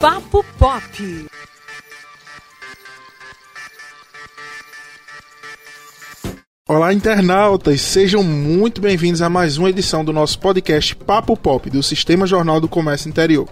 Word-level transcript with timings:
Papo 0.00 0.44
Pop. 0.56 1.26
Olá, 6.68 6.94
internautas! 6.94 7.80
Sejam 7.80 8.22
muito 8.22 8.80
bem-vindos 8.80 9.20
a 9.20 9.28
mais 9.28 9.58
uma 9.58 9.70
edição 9.70 10.04
do 10.04 10.12
nosso 10.12 10.38
podcast 10.38 10.94
Papo 10.94 11.36
Pop, 11.36 11.68
do 11.68 11.82
Sistema 11.82 12.28
Jornal 12.28 12.60
do 12.60 12.68
Comércio 12.68 13.08
Interior. 13.08 13.48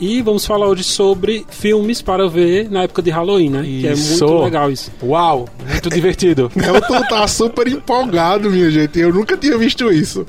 E 0.00 0.22
vamos 0.22 0.46
falar 0.46 0.68
hoje 0.68 0.84
sobre 0.84 1.44
filmes 1.50 2.00
para 2.00 2.28
ver 2.28 2.70
na 2.70 2.84
época 2.84 3.02
de 3.02 3.10
Halloween, 3.10 3.50
né? 3.50 3.62
Que 3.62 3.88
é 3.88 3.92
Isso. 3.92 4.24
muito 4.24 4.44
legal 4.44 4.70
isso. 4.70 4.92
Uau, 5.02 5.48
muito 5.68 5.90
divertido. 5.90 6.52
Elton 6.54 7.02
tá 7.08 7.26
super 7.26 7.66
empolgado, 7.66 8.48
minha 8.48 8.70
gente. 8.70 8.96
Eu 9.00 9.12
nunca 9.12 9.36
tinha 9.36 9.58
visto 9.58 9.90
isso. 9.90 10.24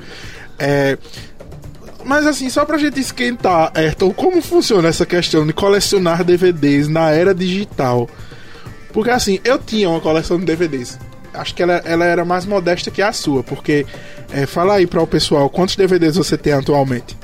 É... 0.58 0.98
Mas 2.04 2.26
assim, 2.26 2.48
só 2.48 2.64
pra 2.64 2.78
gente 2.78 2.98
esquentar, 2.98 3.70
Ayrton, 3.74 4.12
como 4.12 4.40
funciona 4.40 4.88
essa 4.88 5.06
questão 5.06 5.46
de 5.46 5.52
colecionar 5.52 6.24
DVDs 6.24 6.88
na 6.88 7.10
era 7.10 7.34
digital? 7.34 8.08
Porque 8.92 9.10
assim, 9.10 9.38
eu 9.44 9.58
tinha 9.58 9.88
uma 9.88 10.00
coleção 10.00 10.38
de 10.38 10.44
DVDs. 10.44 10.98
Acho 11.32 11.54
que 11.54 11.62
ela, 11.62 11.74
ela 11.84 12.04
era 12.04 12.24
mais 12.24 12.44
modesta 12.44 12.90
que 12.90 13.00
a 13.00 13.12
sua, 13.12 13.44
porque 13.44 13.86
é, 14.32 14.46
fala 14.46 14.74
aí 14.74 14.86
para 14.86 15.02
o 15.02 15.06
pessoal 15.06 15.48
quantos 15.48 15.76
DVDs 15.76 16.16
você 16.16 16.36
tem 16.36 16.52
atualmente. 16.52 17.16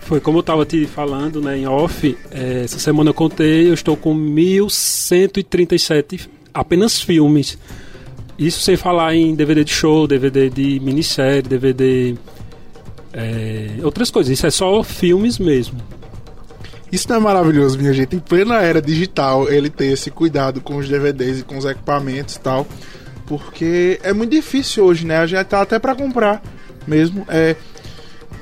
Foi 0.00 0.20
como 0.20 0.38
eu 0.38 0.42
tava 0.42 0.66
te 0.66 0.86
falando, 0.86 1.40
né, 1.40 1.56
em 1.56 1.66
off, 1.66 2.16
é, 2.32 2.62
essa 2.64 2.78
semana 2.78 3.10
eu 3.10 3.14
contei, 3.14 3.68
eu 3.68 3.74
estou 3.74 3.96
com 3.96 4.12
1137 4.12 6.28
apenas 6.52 7.00
filmes. 7.00 7.56
Isso 8.38 8.60
sem 8.60 8.76
falar 8.76 9.14
em 9.14 9.34
DVD 9.34 9.62
de 9.62 9.72
show, 9.72 10.06
DVD 10.06 10.48
de 10.48 10.80
minissérie, 10.80 11.42
DVD. 11.42 12.16
É, 13.12 13.76
outras 13.82 14.10
coisas. 14.10 14.32
Isso 14.32 14.46
é 14.46 14.50
só 14.50 14.82
filmes 14.82 15.38
mesmo. 15.38 15.80
Isso 16.92 17.08
não 17.08 17.16
é 17.16 17.20
maravilhoso, 17.20 17.78
minha 17.78 17.92
gente? 17.92 18.16
Em 18.16 18.18
plena 18.18 18.60
era 18.60 18.82
digital, 18.82 19.48
ele 19.48 19.70
ter 19.70 19.86
esse 19.86 20.10
cuidado 20.10 20.60
com 20.60 20.76
os 20.76 20.88
DVDs 20.88 21.40
e 21.40 21.42
com 21.44 21.56
os 21.56 21.64
equipamentos 21.64 22.34
e 22.34 22.40
tal. 22.40 22.66
Porque 23.26 24.00
é 24.02 24.12
muito 24.12 24.32
difícil 24.32 24.84
hoje, 24.84 25.06
né? 25.06 25.18
A 25.18 25.26
gente 25.26 25.44
tá 25.44 25.62
até 25.62 25.78
para 25.78 25.94
comprar 25.94 26.42
mesmo. 26.86 27.24
É, 27.28 27.54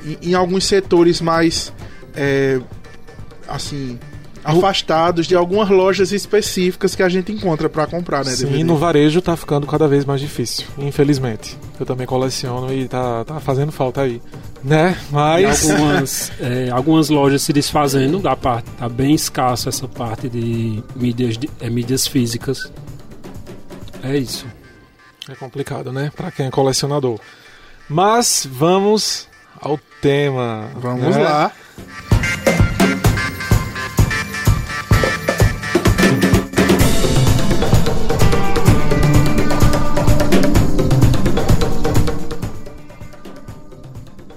em, 0.04 0.30
em 0.30 0.34
alguns 0.34 0.64
setores 0.64 1.20
mais. 1.20 1.72
é, 2.14 2.58
assim. 3.46 3.98
Afastados 4.44 5.26
de 5.26 5.34
algumas 5.34 5.69
lojas 5.69 6.12
específicas 6.12 6.94
que 6.94 7.03
a 7.03 7.09
gente 7.09 7.32
encontra 7.32 7.69
para 7.69 7.87
comprar, 7.87 8.25
né? 8.25 8.31
Sim, 8.32 8.47
DVD. 8.47 8.65
no 8.65 8.76
varejo 8.76 9.21
tá 9.21 9.37
ficando 9.37 9.66
cada 9.66 9.87
vez 9.87 10.04
mais 10.04 10.21
difícil, 10.21 10.66
infelizmente. 10.78 11.56
Eu 11.78 11.84
também 11.84 12.06
coleciono 12.06 12.72
e 12.72 12.88
tá, 12.88 13.25
tá 13.25 13.41
fazendo 13.41 13.72
falta 13.72 14.03
aí. 14.03 14.22
Né? 14.62 14.97
E 15.10 15.12
Mas. 15.12 15.71
algumas, 15.71 16.32
é, 16.41 16.71
algumas 16.71 17.09
lojas 17.09 17.43
se 17.43 17.53
desfazendo 17.53 18.19
da 18.19 18.34
parte. 18.34 18.69
Tá 18.78 18.88
bem 18.88 19.15
escasso 19.15 19.69
essa 19.69 19.87
parte 19.87 20.28
de 20.28 20.82
mídias, 20.97 21.37
de- 21.37 21.49
é, 21.60 21.69
mídias 21.70 22.06
físicas. 22.06 22.70
É 24.03 24.16
isso. 24.16 24.47
É 25.28 25.34
complicado, 25.34 25.93
né? 25.93 26.10
Pra 26.16 26.31
quem 26.31 26.47
é 26.47 26.50
colecionador. 26.50 27.19
Mas 27.88 28.49
vamos 28.50 29.28
ao 29.60 29.78
tema. 30.00 30.69
Vamos 30.76 31.16
né? 31.16 31.22
lá. 31.22 31.53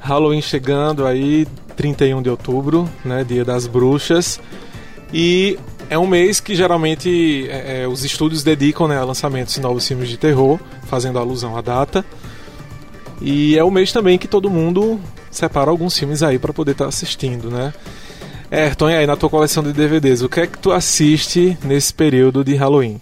Halloween 0.02 0.42
chegando 0.42 1.06
aí, 1.06 1.48
31 1.78 2.22
de 2.22 2.30
outubro, 2.30 2.90
né, 3.06 3.24
Dia 3.24 3.46
das 3.46 3.68
Bruxas. 3.68 4.40
E 5.14 5.58
é 5.90 5.98
um 5.98 6.08
mês 6.08 6.40
que 6.40 6.56
geralmente 6.56 7.48
é, 7.50 7.84
é, 7.84 7.88
os 7.88 8.04
estúdios 8.04 8.44
dedicam 8.44 8.88
né, 8.88 8.98
a 8.98 9.04
lançamentos 9.04 9.54
de 9.54 9.62
novos 9.62 9.88
filmes 9.88 10.10
de 10.10 10.18
terror, 10.18 10.60
fazendo 10.88 11.20
alusão 11.20 11.56
à 11.56 11.62
data. 11.62 12.04
E 13.22 13.58
é 13.58 13.64
o 13.64 13.70
mês 13.70 13.92
também 13.92 14.18
que 14.18 14.28
todo 14.28 14.50
mundo 14.50 15.00
separa 15.30 15.70
alguns 15.70 15.98
filmes 15.98 16.24
aí 16.24 16.40
para 16.40 16.52
poder 16.52 16.72
estar 16.72 16.88
assistindo, 16.88 17.50
né? 17.50 17.74
Ayrton, 18.50 18.90
e 18.90 18.96
aí 18.96 19.08
na 19.08 19.16
tua 19.16 19.30
coleção 19.30 19.64
de 19.64 19.72
DVDs, 19.72 20.22
o 20.22 20.28
que 20.28 20.42
é 20.42 20.48
que 20.48 20.58
tu 20.58 20.72
assiste 20.72 21.58
nesse 21.64 21.94
período 21.94 22.44
de 22.44 22.56
Halloween? 22.56 23.00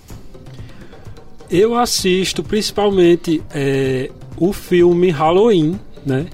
Eu 1.50 1.76
assisto 1.76 2.44
principalmente 2.44 3.42
é, 3.52 4.12
o 4.38 4.54
filme 4.54 5.10
Halloween, 5.10 5.80
né? 6.06 6.28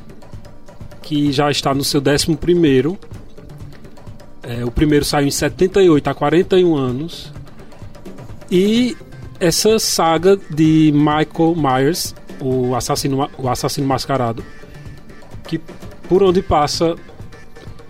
Que 1.05 1.31
já 1.31 1.49
está 1.49 1.73
no 1.73 1.85
seu 1.85 2.01
11 2.01 2.35
primeiro. 2.35 2.97
É, 4.43 4.65
o 4.65 4.69
primeiro 4.69 5.05
saiu 5.05 5.27
em 5.27 5.31
78, 5.31 6.09
há 6.09 6.13
41 6.13 6.75
anos. 6.75 7.31
E 8.51 8.97
essa 9.39 9.79
saga 9.79 10.37
de 10.49 10.91
Michael 10.93 11.55
Myers, 11.55 12.13
o 12.41 12.75
assassino, 12.75 13.29
o 13.37 13.47
assassino 13.47 13.87
mascarado, 13.87 14.43
que 15.47 15.59
por 16.09 16.21
onde 16.21 16.41
passa 16.41 16.95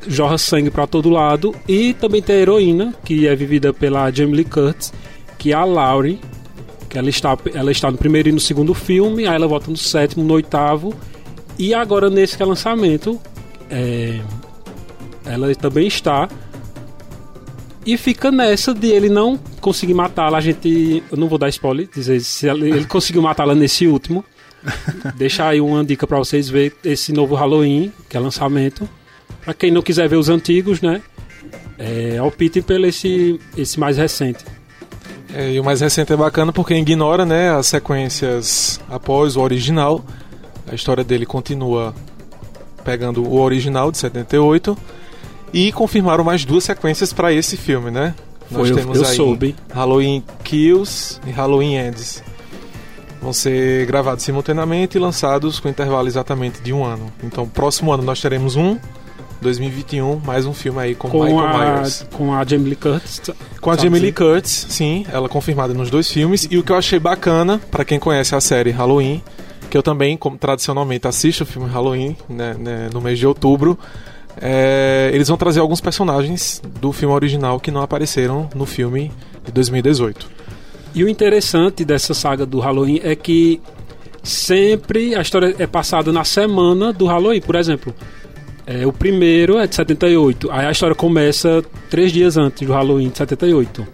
jorra 0.07 0.37
sangue 0.37 0.69
para 0.69 0.87
todo 0.87 1.09
lado. 1.09 1.53
E 1.67 1.93
também 1.93 2.21
tem 2.21 2.35
a 2.35 2.39
heroína, 2.39 2.93
que 3.03 3.27
é 3.27 3.35
vivida 3.35 3.73
pela 3.73 4.11
Jamie 4.11 4.35
Lee 4.35 4.45
Curtis, 4.45 4.93
que 5.37 5.51
é 5.51 5.55
a 5.55 5.65
Laurie, 5.65 6.19
que 6.89 6.97
ela 6.97 7.09
está, 7.09 7.37
ela 7.53 7.71
está 7.71 7.91
no 7.91 7.97
primeiro 7.97 8.29
e 8.29 8.31
no 8.31 8.39
segundo 8.39 8.73
filme, 8.73 9.27
aí 9.27 9.35
ela 9.35 9.47
volta 9.47 9.69
no 9.69 9.77
sétimo, 9.77 10.23
no 10.23 10.33
oitavo, 10.33 10.93
e 11.57 11.73
agora 11.73 12.09
nesse 12.09 12.35
que 12.35 12.43
é 12.43 12.45
lançamento, 12.45 13.19
é, 13.69 14.19
ela 15.25 15.53
também 15.55 15.87
está. 15.87 16.27
E 17.85 17.97
fica 17.97 18.31
nessa 18.31 18.73
de 18.73 18.87
ele 18.87 19.09
não 19.09 19.37
conseguir 19.61 19.93
matá-la. 19.93 20.37
A 20.39 20.41
gente. 20.41 21.03
Eu 21.11 21.17
não 21.17 21.27
vou 21.27 21.37
dar 21.37 21.49
spoiler, 21.49 21.87
dizer 21.93 22.19
se 22.21 22.47
ele 22.47 22.85
conseguiu 22.85 23.21
matá-la 23.21 23.53
nesse 23.53 23.87
último. 23.87 24.25
Deixar 25.15 25.49
aí 25.49 25.61
uma 25.61 25.85
dica 25.85 26.07
pra 26.07 26.17
vocês 26.17 26.49
ver 26.49 26.75
esse 26.83 27.13
novo 27.13 27.35
Halloween, 27.35 27.91
que 28.09 28.17
é 28.17 28.19
lançamento. 28.19 28.89
Pra 29.43 29.53
quem 29.53 29.69
não 29.69 29.83
quiser 29.83 30.09
ver 30.09 30.15
os 30.15 30.29
antigos, 30.29 30.81
né? 30.81 31.01
É, 31.77 32.19
optem 32.21 32.63
pelo 32.63 32.87
esse, 32.87 33.39
esse 33.55 33.79
mais 33.79 33.97
recente. 33.97 34.43
É, 35.33 35.51
e 35.51 35.59
o 35.59 35.63
mais 35.63 35.81
recente 35.81 36.13
é 36.13 36.15
bacana 36.15 36.53
porque 36.53 36.73
ignora 36.73 37.25
né, 37.25 37.51
as 37.51 37.67
sequências 37.67 38.79
após 38.89 39.35
o 39.35 39.41
original. 39.41 40.03
A 40.69 40.75
história 40.75 41.03
dele 41.03 41.25
continua 41.25 41.93
pegando 42.83 43.23
o 43.23 43.39
original 43.39 43.91
de 43.91 43.97
78 43.97 44.77
e 45.53 45.71
confirmaram 45.71 46.23
mais 46.23 46.45
duas 46.45 46.63
sequências 46.63 47.13
para 47.13 47.33
esse 47.33 47.57
filme, 47.57 47.89
né? 47.91 48.13
Foi, 48.51 48.71
eu, 48.71 48.93
eu 48.93 49.05
soube. 49.05 49.55
Halloween 49.73 50.23
Kills 50.43 51.19
e 51.25 51.31
Halloween 51.31 51.75
Ends. 51.75 52.23
Vão 53.21 53.33
ser 53.33 53.87
gravados 53.87 54.23
simultaneamente 54.23 54.97
e 54.97 54.99
lançados 54.99 55.59
com 55.59 55.67
intervalo 55.67 56.07
exatamente 56.07 56.61
de 56.61 56.71
um 56.71 56.83
ano. 56.83 57.11
Então, 57.23 57.47
próximo 57.47 57.91
ano 57.91 58.03
nós 58.03 58.21
teremos 58.21 58.55
um, 58.55 58.77
2021, 59.41 60.19
mais 60.23 60.45
um 60.45 60.53
filme 60.53 60.79
aí 60.79 60.95
com, 60.95 61.09
Com 61.09 61.23
Michael 61.23 61.39
a, 61.47 61.75
Myers. 61.75 62.05
com 62.13 62.33
a 62.33 62.45
Jamie 62.45 62.69
Lee 62.69 62.75
Curtis. 62.75 63.21
Com 63.59 63.71
a 63.71 63.77
Jamie 63.77 63.99
Lee. 63.99 64.11
Curtis, 64.11 64.67
sim, 64.69 65.05
ela 65.11 65.27
confirmada 65.27 65.73
nos 65.73 65.89
dois 65.89 66.11
filmes. 66.11 66.47
E 66.51 66.57
o 66.57 66.63
que 66.63 66.71
eu 66.71 66.75
achei 66.75 66.99
bacana, 66.99 67.59
pra 67.71 67.83
quem 67.83 67.97
conhece 67.97 68.35
a 68.35 68.41
série 68.41 68.69
Halloween, 68.69 69.23
eu 69.77 69.83
também, 69.83 70.15
como 70.17 70.37
tradicionalmente, 70.37 71.07
assisto 71.07 71.43
o 71.43 71.45
filme 71.45 71.69
Halloween 71.69 72.15
né, 72.29 72.55
né, 72.59 72.89
no 72.93 73.01
mês 73.01 73.17
de 73.19 73.25
outubro, 73.27 73.77
é, 74.41 75.09
eles 75.13 75.27
vão 75.27 75.37
trazer 75.37 75.59
alguns 75.59 75.79
personagens 75.81 76.61
do 76.81 76.91
filme 76.91 77.13
original 77.13 77.59
que 77.59 77.71
não 77.71 77.81
apareceram 77.81 78.49
no 78.53 78.65
filme 78.65 79.11
de 79.45 79.51
2018. 79.51 80.29
E 80.93 81.03
o 81.03 81.09
interessante 81.09 81.83
dessa 81.83 82.13
saga 82.13 82.45
do 82.45 82.59
Halloween 82.59 83.01
é 83.03 83.15
que 83.15 83.61
sempre 84.23 85.15
a 85.15 85.21
história 85.21 85.55
é 85.59 85.67
passada 85.67 86.11
na 86.11 86.23
semana 86.23 86.91
do 86.91 87.05
Halloween. 87.05 87.41
Por 87.41 87.55
exemplo, 87.55 87.93
é, 88.65 88.85
o 88.87 88.91
primeiro 88.93 89.57
é 89.59 89.67
de 89.67 89.75
78. 89.75 90.51
Aí 90.51 90.65
a 90.65 90.71
história 90.71 90.95
começa 90.95 91.63
três 91.89 92.11
dias 92.11 92.37
antes 92.37 92.65
do 92.65 92.73
Halloween 92.73 93.09
de 93.09 93.17
78. 93.17 93.85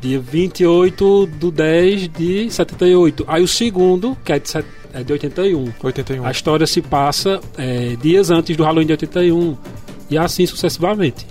Dia 0.00 0.18
28 0.18 1.26
do 1.26 1.50
10 1.50 2.08
de 2.08 2.50
78. 2.50 3.24
Aí 3.28 3.42
o 3.42 3.48
segundo, 3.48 4.16
que 4.24 4.32
é 4.32 4.38
de, 4.38 4.48
set- 4.48 4.66
é 4.92 5.02
de 5.02 5.12
81. 5.12 5.72
81. 5.82 6.24
A 6.26 6.30
história 6.30 6.66
se 6.66 6.80
passa 6.82 7.40
é, 7.56 7.96
dias 8.00 8.30
antes 8.30 8.56
do 8.56 8.64
Halloween 8.64 8.86
de 8.86 8.92
81. 8.92 9.56
E 10.10 10.18
assim 10.18 10.44
sucessivamente. 10.46 11.26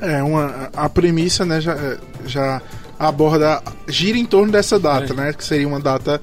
É, 0.00 0.22
uma, 0.22 0.70
a 0.74 0.88
premissa, 0.88 1.44
né, 1.44 1.60
já, 1.60 1.98
já 2.24 2.62
aborda, 2.98 3.62
gira 3.88 4.16
em 4.16 4.24
torno 4.24 4.52
dessa 4.52 4.78
data, 4.78 5.12
É. 5.12 5.16
né, 5.16 5.32
que 5.32 5.44
seria 5.44 5.66
uma 5.66 5.80
data 5.80 6.20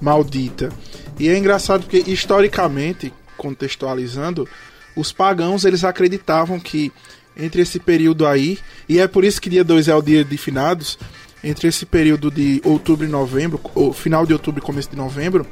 maldita. 0.00 0.70
E 1.18 1.28
é 1.28 1.36
engraçado 1.36 1.82
porque, 1.82 2.02
historicamente, 2.10 3.12
contextualizando, 3.36 4.48
os 4.96 5.12
pagãos, 5.12 5.64
eles 5.64 5.84
acreditavam 5.84 6.58
que 6.58 6.90
entre 7.36 7.62
esse 7.62 7.78
período 7.78 8.26
aí, 8.26 8.58
e 8.88 8.98
é 8.98 9.06
por 9.06 9.24
isso 9.24 9.40
que 9.40 9.48
dia 9.50 9.62
2 9.62 9.88
é 9.88 9.94
o 9.94 10.02
dia 10.02 10.24
de 10.24 10.36
finados, 10.36 10.98
entre 11.44 11.68
esse 11.68 11.86
período 11.86 12.30
de 12.30 12.60
outubro 12.64 13.06
e 13.06 13.08
novembro, 13.08 13.60
ou 13.74 13.92
final 13.92 14.26
de 14.26 14.32
outubro 14.32 14.60
e 14.62 14.64
começo 14.66 14.90
de 14.90 14.96
novembro, 14.96 15.46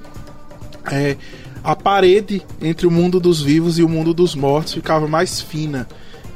é, 0.90 1.16
a 1.62 1.74
parede 1.74 2.42
entre 2.60 2.86
o 2.86 2.90
mundo 2.90 3.20
dos 3.20 3.42
vivos 3.42 3.78
e 3.78 3.82
o 3.82 3.88
mundo 3.88 4.14
dos 4.14 4.34
mortos 4.34 4.74
ficava 4.74 5.06
mais 5.06 5.40
fina. 5.40 5.86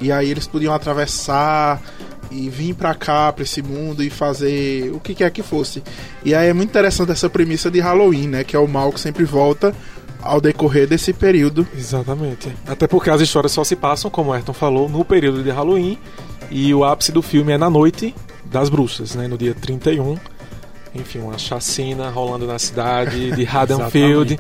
E 0.00 0.10
aí 0.10 0.30
eles 0.30 0.46
podiam 0.46 0.74
atravessar 0.74 1.80
e 2.30 2.48
vir 2.48 2.74
pra 2.74 2.94
cá, 2.94 3.32
pra 3.32 3.44
esse 3.44 3.62
mundo 3.62 4.02
e 4.02 4.10
fazer 4.10 4.90
o 4.92 4.98
que 4.98 5.14
quer 5.14 5.30
que 5.30 5.42
fosse. 5.42 5.82
E 6.24 6.34
aí 6.34 6.48
é 6.48 6.52
muito 6.52 6.70
interessante 6.70 7.12
essa 7.12 7.30
premissa 7.30 7.70
de 7.70 7.78
Halloween, 7.78 8.28
né? 8.28 8.44
Que 8.44 8.56
é 8.56 8.58
o 8.58 8.66
mal 8.66 8.92
que 8.92 9.00
sempre 9.00 9.24
volta 9.24 9.74
ao 10.20 10.40
decorrer 10.40 10.88
desse 10.88 11.12
período. 11.12 11.66
Exatamente. 11.76 12.48
Até 12.66 12.86
porque 12.86 13.10
as 13.10 13.20
histórias 13.20 13.52
só 13.52 13.62
se 13.64 13.76
passam, 13.76 14.10
como 14.10 14.30
o 14.30 14.32
Ayrton 14.32 14.52
falou, 14.52 14.88
no 14.88 15.04
período 15.04 15.42
de 15.42 15.50
Halloween. 15.50 15.98
E 16.50 16.72
o 16.74 16.84
ápice 16.84 17.12
do 17.12 17.22
filme 17.22 17.52
é 17.52 17.58
na 17.58 17.70
noite 17.70 18.14
das 18.44 18.68
bruxas, 18.68 19.14
né? 19.14 19.26
No 19.28 19.38
dia 19.38 19.54
31. 19.54 20.16
Enfim, 20.94 21.20
uma 21.20 21.38
chacina 21.38 22.10
rolando 22.10 22.46
na 22.46 22.58
cidade 22.58 23.30
de 23.32 23.46
Haddonfield. 23.48 24.38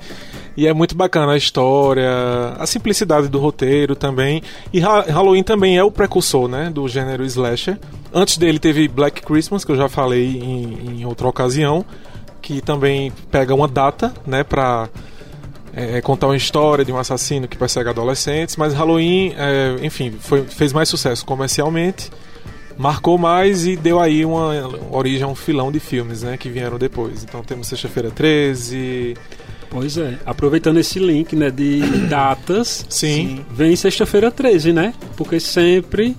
E 0.54 0.66
é 0.66 0.74
muito 0.74 0.94
bacana 0.94 1.32
a 1.32 1.36
história, 1.36 2.10
a 2.58 2.66
simplicidade 2.66 3.26
do 3.28 3.38
roteiro 3.38 3.96
também. 3.96 4.42
E 4.72 4.80
Ha- 4.82 5.06
Halloween 5.08 5.42
também 5.42 5.78
é 5.78 5.82
o 5.84 5.90
precursor, 5.90 6.46
né? 6.48 6.68
Do 6.70 6.86
gênero 6.88 7.24
slasher. 7.24 7.78
Antes 8.12 8.36
dele 8.36 8.58
teve 8.58 8.86
Black 8.86 9.22
Christmas, 9.22 9.64
que 9.64 9.72
eu 9.72 9.76
já 9.76 9.88
falei 9.88 10.26
em, 10.26 11.00
em 11.00 11.06
outra 11.06 11.26
ocasião. 11.26 11.84
Que 12.42 12.60
também 12.60 13.10
pega 13.30 13.54
uma 13.54 13.66
data, 13.66 14.12
né? 14.26 14.44
Pra 14.44 14.90
é, 15.74 16.02
contar 16.02 16.26
uma 16.26 16.36
história 16.36 16.84
de 16.84 16.92
um 16.92 16.98
assassino 16.98 17.48
que 17.48 17.56
persegue 17.56 17.88
adolescentes, 17.88 18.56
mas 18.58 18.74
Halloween, 18.74 19.32
é, 19.38 19.76
enfim, 19.82 20.12
foi- 20.20 20.42
fez 20.42 20.70
mais 20.70 20.86
sucesso 20.86 21.24
comercialmente, 21.24 22.10
marcou 22.76 23.18
mais 23.18 23.66
e 23.66 23.76
deu 23.76 24.00
aí 24.00 24.24
uma 24.24 24.52
origem 24.90 25.22
a 25.22 25.26
um 25.26 25.34
filão 25.34 25.70
de 25.70 25.80
filmes, 25.80 26.22
né, 26.22 26.36
que 26.36 26.48
vieram 26.48 26.78
depois. 26.78 27.22
Então 27.24 27.42
temos 27.42 27.66
Sexta-feira 27.66 28.10
13, 28.10 29.14
Pois 29.72 29.96
é. 29.96 30.18
Aproveitando 30.26 30.78
esse 30.78 30.98
link, 30.98 31.34
né, 31.34 31.50
de 31.50 31.80
datas, 32.06 32.84
sim, 32.90 33.42
vem 33.50 33.74
sexta-feira 33.74 34.30
13, 34.30 34.70
né? 34.70 34.92
Porque 35.16 35.40
sempre 35.40 36.14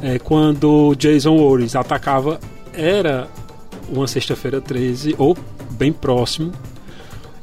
é, 0.00 0.18
quando 0.18 0.94
Jason 0.94 1.36
Voorhees 1.36 1.76
atacava 1.76 2.40
era 2.72 3.28
uma 3.86 4.06
sexta-feira 4.06 4.62
13 4.62 5.14
ou 5.18 5.36
bem 5.72 5.92
próximo. 5.92 6.52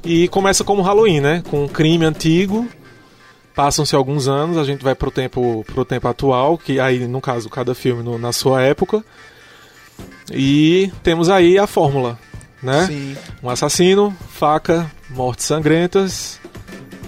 e 0.03 0.27
começa 0.29 0.63
como 0.63 0.81
Halloween, 0.81 1.19
né, 1.19 1.43
com 1.49 1.65
um 1.65 1.67
crime 1.67 2.05
antigo. 2.05 2.67
Passam-se 3.57 3.95
alguns 3.95 4.27
anos, 4.27 4.55
a 4.55 4.63
gente 4.63 4.83
vai 4.83 4.93
pro 4.95 5.09
tempo 5.11 5.65
pro 5.65 5.83
tempo 5.83 6.07
atual, 6.07 6.57
que 6.59 6.79
aí 6.79 7.07
no 7.07 7.19
caso 7.19 7.49
cada 7.49 7.73
filme 7.75 8.01
no- 8.03 8.17
na 8.19 8.31
sua 8.31 8.61
época. 8.61 9.03
E 10.31 10.91
temos 11.03 11.27
aí 11.29 11.57
a 11.57 11.65
fórmula, 11.65 12.19
né? 12.61 12.85
Sim. 12.85 13.17
Um 13.41 13.49
assassino, 13.49 14.15
faca, 14.29 14.89
mortes 15.09 15.45
sangrentas, 15.45 16.39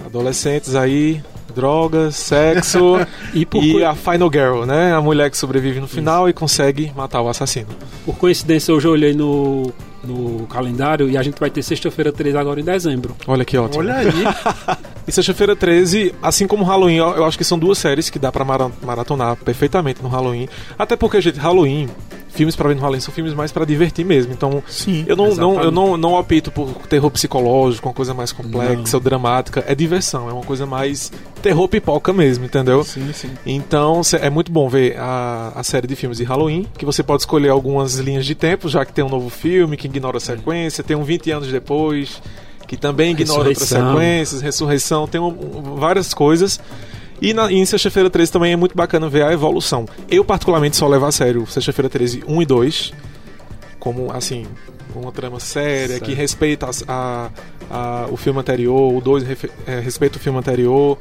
adolescentes 0.04 0.74
aí, 0.74 1.22
drogas, 1.54 2.16
sexo 2.16 2.96
E 3.34 3.44
por, 3.46 3.62
e 3.62 3.72
co- 3.80 3.84
a 3.86 3.94
Final 3.94 4.30
Girl, 4.32 4.64
né? 4.64 4.92
A 4.92 5.00
mulher 5.00 5.30
que 5.30 5.36
sobrevive 5.38 5.78
no 5.80 5.86
final 5.88 6.28
e 6.28 6.32
consegue 6.32 6.92
matar 6.96 7.20
o 7.22 7.28
assassino. 7.28 7.68
por 8.04 8.16
coincidência, 8.16 8.74
hoje 8.74 8.88
eu 8.88 8.92
olhei 8.92 9.12
no, 9.14 9.72
no 10.04 10.46
calendário 10.46 11.08
e 11.10 11.16
a 11.16 11.22
gente 11.22 11.38
vai 11.38 11.50
ter 11.50 11.62
sexta-feira 11.62 12.10
13 12.12 12.36
agora 12.36 12.60
em 12.60 12.64
dezembro. 12.64 13.16
Olha 13.26 13.44
que 13.44 13.56
ótimo. 13.58 13.80
Olha 13.82 13.96
aí. 13.96 14.06
E 15.08 15.12
Sexta-feira 15.12 15.56
13, 15.56 16.14
assim 16.22 16.46
como 16.46 16.62
Halloween, 16.62 16.96
eu 16.98 17.24
acho 17.24 17.36
que 17.36 17.42
são 17.42 17.58
duas 17.58 17.78
séries 17.78 18.10
que 18.10 18.18
dá 18.18 18.30
pra 18.30 18.44
mara- 18.44 18.70
maratonar 18.84 19.34
perfeitamente 19.34 20.00
no 20.02 20.08
Halloween. 20.08 20.46
Até 20.78 20.94
porque, 20.94 21.20
gente, 21.20 21.38
Halloween, 21.38 21.88
filmes 22.32 22.54
pra 22.56 22.68
ver 22.68 22.74
no 22.74 22.80
Halloween 22.80 23.00
são 23.00 23.12
filmes 23.12 23.34
mais 23.34 23.52
pra 23.52 23.64
divertir 23.64 24.04
mesmo. 24.04 24.32
Então, 24.32 24.62
Sim. 24.68 25.04
Eu 25.06 25.16
não, 25.16 25.34
não, 25.34 25.62
eu 25.62 25.70
não, 25.70 25.96
não 25.96 26.12
opto 26.14 26.50
por 26.50 26.68
terror 26.88 27.10
psicológico, 27.10 27.88
uma 27.88 27.94
coisa 27.94 28.14
mais 28.14 28.32
complexa 28.32 28.74
Não. 28.76 28.84
ou 28.94 29.00
dramática. 29.00 29.64
É 29.66 29.74
diversão, 29.74 30.28
é 30.28 30.32
uma 30.32 30.44
coisa 30.44 30.66
mais 30.66 31.10
terror 31.42 31.66
pipoca 31.68 32.12
mesmo, 32.12 32.44
entendeu? 32.44 32.84
Sim, 32.84 33.12
sim. 33.12 33.30
Então 33.44 34.00
é 34.20 34.30
muito 34.30 34.50
bom 34.52 34.68
ver 34.68 34.96
a, 34.98 35.52
a 35.56 35.62
série 35.62 35.86
de 35.86 35.96
filmes 35.96 36.18
de 36.18 36.24
Halloween, 36.24 36.66
que 36.78 36.84
você 36.84 37.02
pode 37.02 37.22
escolher 37.22 37.48
algumas 37.48 37.94
linhas 37.96 38.24
de 38.26 38.34
tempo, 38.34 38.68
já 38.68 38.84
que 38.84 38.92
tem 38.92 39.04
um 39.04 39.08
novo 39.08 39.28
filme 39.30 39.76
que 39.76 39.86
ignora 39.86 40.16
a 40.18 40.20
sequência, 40.20 40.84
tem 40.84 40.96
um 40.96 41.02
20 41.04 41.30
anos 41.30 41.48
depois, 41.50 42.22
que 42.66 42.76
também 42.76 43.12
ignora 43.12 43.48
outras 43.48 43.68
sequências, 43.68 44.40
ressurreição, 44.40 45.06
tem 45.08 45.20
um- 45.20 45.26
um- 45.28 45.74
várias 45.76 46.14
coisas. 46.14 46.60
E, 47.20 47.34
na, 47.34 47.50
e 47.52 47.56
em 47.56 47.64
Sexta-feira 47.64 48.08
13 48.08 48.32
também 48.32 48.52
é 48.52 48.56
muito 48.56 48.76
bacana 48.76 49.08
ver 49.08 49.22
a 49.24 49.32
evolução. 49.32 49.86
Eu, 50.08 50.24
particularmente, 50.24 50.76
só 50.76 50.86
levo 50.88 51.06
a 51.06 51.12
sério 51.12 51.46
Sexta-feira 51.46 51.88
13 51.88 52.22
1 52.26 52.42
e 52.42 52.46
2, 52.46 52.92
como, 53.78 54.10
assim, 54.12 54.46
uma 54.94 55.12
trama 55.12 55.38
séria, 55.38 55.88
Certo. 55.96 56.04
que 56.04 56.14
respeita 56.14 56.66
as- 56.68 56.84
a, 56.88 57.30
a- 57.70 58.06
o 58.10 58.16
filme 58.16 58.40
anterior, 58.40 58.92
o 58.94 59.00
2 59.00 59.22
refe- 59.22 59.50
é, 59.66 59.78
respeita 59.80 60.16
o 60.16 60.20
filme 60.20 60.38
anterior. 60.38 60.98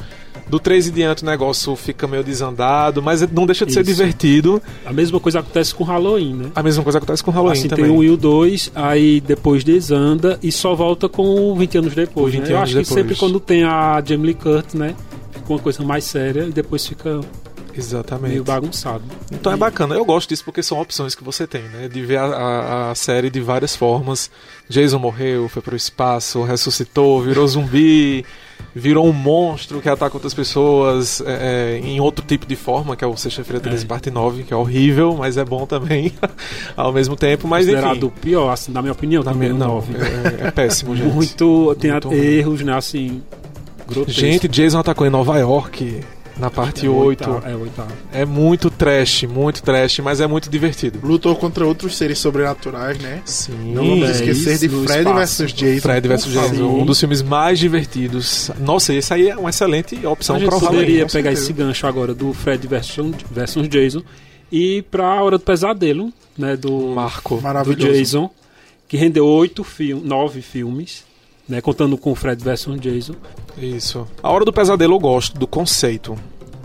Do 0.48 0.60
3 0.60 0.88
em 0.88 0.92
diante 0.92 1.21
o 1.21 1.25
negócio 1.25 1.75
fica 1.75 2.07
meio 2.07 2.24
desandado, 2.24 3.02
mas 3.04 3.21
não 3.31 3.45
deixa 3.45 3.66
de 3.66 3.73
ser 3.73 3.81
Isso. 3.81 3.92
divertido. 3.92 4.61
A 4.85 4.92
mesma 4.92 5.19
coisa 5.19 5.40
acontece 5.40 5.73
com 5.76 5.83
Halloween, 5.83 6.33
né? 6.33 6.52
A 6.56 6.64
mesma 6.64 6.83
coisa 6.83 6.97
acontece 6.97 7.23
com 7.23 7.30
Halloween 7.31 7.57
assim, 7.59 7.68
também. 7.68 7.85
tem 7.85 7.94
o 7.94 7.99
1 7.99 8.04
e 8.04 8.09
o 8.09 8.18
2, 8.18 8.71
aí 8.73 9.21
depois 9.21 9.64
desanda 9.64 10.40
e 10.42 10.52
só 10.52 10.73
volta 10.76 11.07
com 11.07 11.23
o 11.52 11.56
20 11.56 11.78
anos 11.78 11.94
depois. 11.94 12.28
O 12.28 12.30
20 12.31 12.47
né? 12.47 12.52
Eu 12.54 12.57
anos 12.57 12.64
acho 12.69 12.78
que 12.78 12.83
depois. 12.83 12.99
sempre 13.02 13.16
quando 13.16 13.40
tem 13.40 13.64
a 13.64 14.02
Jamie 14.06 14.28
Lee 14.28 14.33
Curtis, 14.35 14.73
né? 14.76 14.95
Fica 15.49 15.53
uma 15.53 15.59
coisa 15.63 15.83
mais 15.83 16.03
séria 16.03 16.44
e 16.44 16.51
depois 16.51 16.85
fica 16.85 17.21
Exatamente. 17.75 18.31
meio 18.33 18.44
bagunçado. 18.44 19.03
Então 19.31 19.51
é 19.51 19.57
bacana, 19.57 19.95
eu 19.95 20.06
gosto 20.06 20.29
disso 20.29 20.44
porque 20.45 20.61
são 20.61 20.79
opções 20.79 21.15
que 21.15 21.23
você 21.23 21.47
tem, 21.47 21.63
né? 21.63 21.87
De 21.87 22.06
ver 22.06 22.18
a, 22.18 22.25
a- 22.25 22.91
a 22.91 22.95
série 22.95 23.31
de 23.31 23.39
várias 23.41 23.75
formas. 23.75 24.29
Jason 24.69 24.99
morreu, 24.99 25.47
foi 25.49 25.61
pro 25.63 25.75
espaço, 25.75 26.44
ressuscitou, 26.44 27.19
virou 27.23 27.47
zumbi, 27.47 28.23
virou 28.75 29.07
um 29.07 29.11
monstro 29.13 29.81
que 29.81 29.89
ataca 29.89 30.15
outras 30.15 30.33
pessoas 30.35 31.19
é, 31.21 31.77
é, 31.77 31.79
em 31.83 31.99
outro 31.99 32.23
tipo 32.23 32.45
de 32.45 32.56
forma, 32.56 32.95
que 32.95 33.03
é 33.03 33.07
o 33.07 33.18
Sexta-feira 33.18 33.59
13, 33.59 33.85
É. 33.85 33.87
parte 33.87 34.11
9, 34.11 34.44
que 34.44 34.53
é 34.53 34.57
horrível, 34.57 35.15
mas 35.18 35.35
é 35.37 35.44
bom 35.45 35.65
também 35.65 36.13
ao 36.77 36.94
mesmo 36.94 37.15
tempo. 37.15 37.47
Mas 37.47 37.65
Considerado 37.65 37.97
enfim. 37.97 38.06
o 38.06 38.11
pior, 38.11 38.49
assim, 38.51 38.71
na 38.71 38.81
minha 38.83 38.91
opinião, 38.91 39.23
na 39.23 39.31
também 39.31 39.51
minha- 39.51 39.65
o 39.65 39.68
não, 39.68 39.75
9. 39.75 39.94
é, 40.44 40.47
é 40.47 40.51
péssimo, 40.51 40.94
gente. 40.97 41.11
Muito, 41.11 41.75
tem 41.79 41.91
Muito 41.91 42.13
erros, 42.13 42.61
né, 42.61 42.75
assim, 42.75 43.23
grotescos. 43.90 44.22
Gente, 44.22 44.48
Jason 44.48 44.80
atacou 44.80 45.06
em 45.06 45.10
Nova 45.10 45.38
York 45.38 46.02
na 46.38 46.50
parte 46.50 46.86
é 46.86 46.90
o 46.90 46.94
8. 46.96 47.30
oitavo- 47.30 47.48
É 47.50 47.54
oitavo. 47.56 47.92
É 48.14 48.24
muito 48.26 48.69
trash, 48.69 49.24
muito 49.24 49.62
trash, 49.62 50.00
mas 50.00 50.22
é 50.22 50.28
muito 50.28 50.50
divertido. 50.50 51.00
Lutou 51.04 51.36
contra 51.36 51.68
outros 51.68 51.98
seres 51.98 52.18
sobrenaturais, 52.19 52.98
né? 53.00 53.22
Sim. 53.26 53.74
Não 53.74 53.86
vamos 53.86 54.08
É 54.08 54.12
esquecer 54.14 54.58
de 54.58 54.69
Fred 54.69 55.04
vs 55.12 55.52
Jason. 55.54 55.81
Fred 55.81 56.08
vs 56.08 56.26
Jason, 56.26 56.64
um 56.64 56.86
dos 56.86 56.98
filmes 56.98 57.22
mais 57.22 57.60
divertidos. 57.60 58.50
Nossa, 58.60 58.94
esse 58.94 59.14
aí 59.14 59.28
é 59.30 59.36
uma 59.38 59.50
excelente 59.50 60.06
opção 60.06 60.38
a 60.38 60.40
gente 60.40 60.48
para 60.48 60.56
o 60.56 60.60
Halloween. 60.60 60.80
poderia 60.86 61.06
pegar 61.08 61.31
esse 61.34 61.52
gancho 61.52 61.86
agora 61.86 62.14
do 62.14 62.31
Fred 62.31 62.66
versus, 62.68 63.12
versus 63.30 63.68
Jason 63.68 64.02
e 64.50 64.81
pra 64.90 65.22
Hora 65.22 65.38
do 65.38 65.44
Pesadelo, 65.44 66.12
né, 66.38 66.56
do, 66.56 66.72
Marco. 66.96 67.42
do. 67.66 67.76
Jason, 67.76 68.30
que 68.88 68.96
rendeu 68.96 69.26
oito 69.26 69.62
filmes, 69.66 70.06
nove 70.06 70.42
filmes, 70.42 71.04
né, 71.49 71.59
contando 71.61 71.97
com 71.97 72.11
o 72.11 72.15
Fred 72.15 72.41
versus 72.44 72.79
Jason. 72.79 73.15
Isso. 73.57 74.07
A 74.23 74.29
Hora 74.31 74.45
do 74.45 74.53
Pesadelo 74.53 74.94
eu 74.95 74.99
gosto 74.99 75.37
do 75.37 75.47
conceito. 75.47 76.15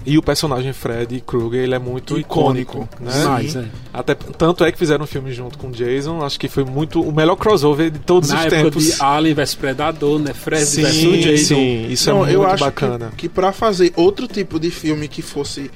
E 0.07 0.19
o 0.19 0.23
personagem 0.23 0.71
Fred 0.75 1.19
Krueger, 1.27 1.63
ele 1.65 1.75
é 1.75 1.79
muito 1.79 2.19
icônico, 2.19 2.87
Icônico. 3.01 3.03
né? 3.03 3.65
É. 3.65 3.65
Até 3.91 4.15
tanto 4.15 4.63
é 4.63 4.71
que 4.71 4.77
fizeram 4.77 5.05
um 5.05 5.07
filme 5.07 5.33
junto 5.33 5.57
com 5.57 5.71
Jason, 5.71 6.23
acho 6.23 6.39
que 6.39 6.47
foi 6.47 6.63
muito 6.63 7.01
o 7.01 7.11
melhor 7.11 7.37
crossover 7.37 7.91
de 7.91 8.01
todos 8.01 8.29
Na 8.29 8.41
os 8.41 8.45
época 8.45 8.63
tempos. 8.65 8.85
de 8.85 9.03
Alien 9.03 9.35
vs 9.35 9.55
Predador, 9.55 10.19
né, 10.19 10.35
Fred 10.35 10.67
sim, 10.67 10.83
versus 10.83 11.19
Jason. 11.25 11.55
sim, 11.55 11.87
isso 11.91 12.11
Não, 12.11 12.17
é 12.17 12.19
muito 12.19 12.33
eu 12.35 12.47
acho 12.47 12.63
bacana. 12.63 13.09
que, 13.13 13.17
que 13.17 13.29
para 13.31 13.51
fazer 13.51 13.95
outro 13.97 14.29
tipo 14.29 14.61
de 14.61 14.71
filme 14.71 15.09
que 15.09 15.23
fosse 15.23 15.71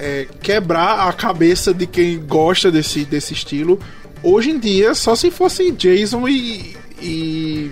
é, 0.00 0.26
quebrar 0.42 1.08
a 1.08 1.12
cabeça 1.12 1.72
de 1.72 1.86
quem 1.86 2.18
gosta 2.18 2.72
desse, 2.72 3.04
desse 3.04 3.34
estilo, 3.34 3.78
hoje 4.20 4.50
em 4.50 4.58
dia, 4.58 4.96
só 4.96 5.14
se 5.14 5.30
fosse 5.30 5.70
Jason 5.70 6.26
e. 6.26 6.74
e 7.00 7.70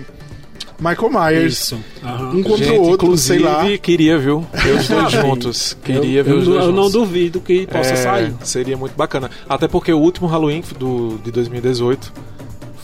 Michael 0.79 1.09
Myers. 1.11 1.53
Isso. 1.53 1.79
aham. 2.03 2.29
Um 2.31 2.43
contra 2.43 2.65
Gente, 2.65 2.77
o 2.77 2.81
outro, 2.81 3.05
inclusive, 3.07 3.39
sei 3.39 3.39
lá. 3.39 3.77
queria, 3.79 4.17
viu? 4.17 4.45
Ver 4.53 4.75
os 4.75 4.87
dois 4.87 5.11
juntos. 5.11 5.77
Queria 5.83 6.19
eu, 6.19 6.23
ver 6.23 6.31
eu, 6.31 6.37
os 6.39 6.47
não- 6.47 6.53
dois 6.53 6.65
eu 6.65 6.71
não 6.71 6.83
juntos. 6.83 6.91
duvido 6.93 7.41
que 7.41 7.67
possa 7.67 7.91
É, 7.91 7.95
sair. 7.95 8.33
Seria 8.43 8.77
muito 8.77 8.95
bacana. 8.95 9.29
Até 9.47 9.67
porque 9.67 9.91
o 9.91 9.99
último 9.99 10.27
Halloween 10.27 10.63
do, 10.77 11.19
de 11.23 11.31
2018 11.31 12.11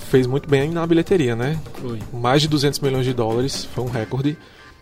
fez 0.10 0.28
muito 0.28 0.50
bem 0.50 0.70
na 0.72 0.86
bilheteria, 0.86 1.36
né? 1.36 1.58
Foi. 1.82 2.00
Mais 2.14 2.42
de 2.42 2.48
200 2.48 2.80
milhões 2.80 3.06
de 3.06 3.14
dólares, 3.14 3.68
foi 3.74 3.84
um 3.84 3.90
recorde 3.90 4.38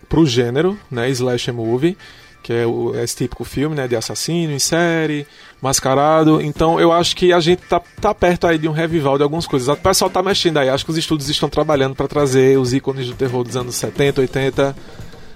pro 0.10 0.25
gênero, 0.25 0.77
né? 0.91 1.10
Slasher 1.10 1.53
movie, 1.53 1.98
que 2.44 2.52
é 2.52 2.68
o, 2.68 2.94
esse 3.00 3.16
típico 3.16 3.46
filme, 3.46 3.76
né? 3.76 3.88
De 3.88 3.96
assassino 3.96 4.52
em 4.52 4.60
série, 4.60 5.26
mascarado. 5.62 6.42
Então 6.42 6.80
eu 6.80 6.92
acho 6.92 7.16
que 7.16 7.32
a 7.32 7.40
gente 7.40 7.62
tá, 7.62 7.82
tá 8.02 8.14
perto 8.14 8.46
aí 8.46 8.58
de 8.58 8.68
um 8.68 8.74
revival 8.74 9.18
de 9.18 9.24
algumas 9.24 9.48
coisas. 9.48 9.70
O 9.70 9.76
pessoal 9.78 10.12
tá 10.12 10.22
mexendo 10.22 10.58
aí. 10.58 10.70
Acho 10.70 10.84
que 10.84 10.92
os 10.92 10.98
estúdios 10.98 11.30
estão 11.30 11.50
trabalhando 11.50 11.96
para 11.96 12.08
trazer 12.08 12.60
os 12.60 12.74
ícones 12.74 13.08
do 13.08 13.16
terror 13.16 13.44
dos 13.46 13.56
anos 13.56 13.76
70, 13.76 14.22
80 14.22 14.76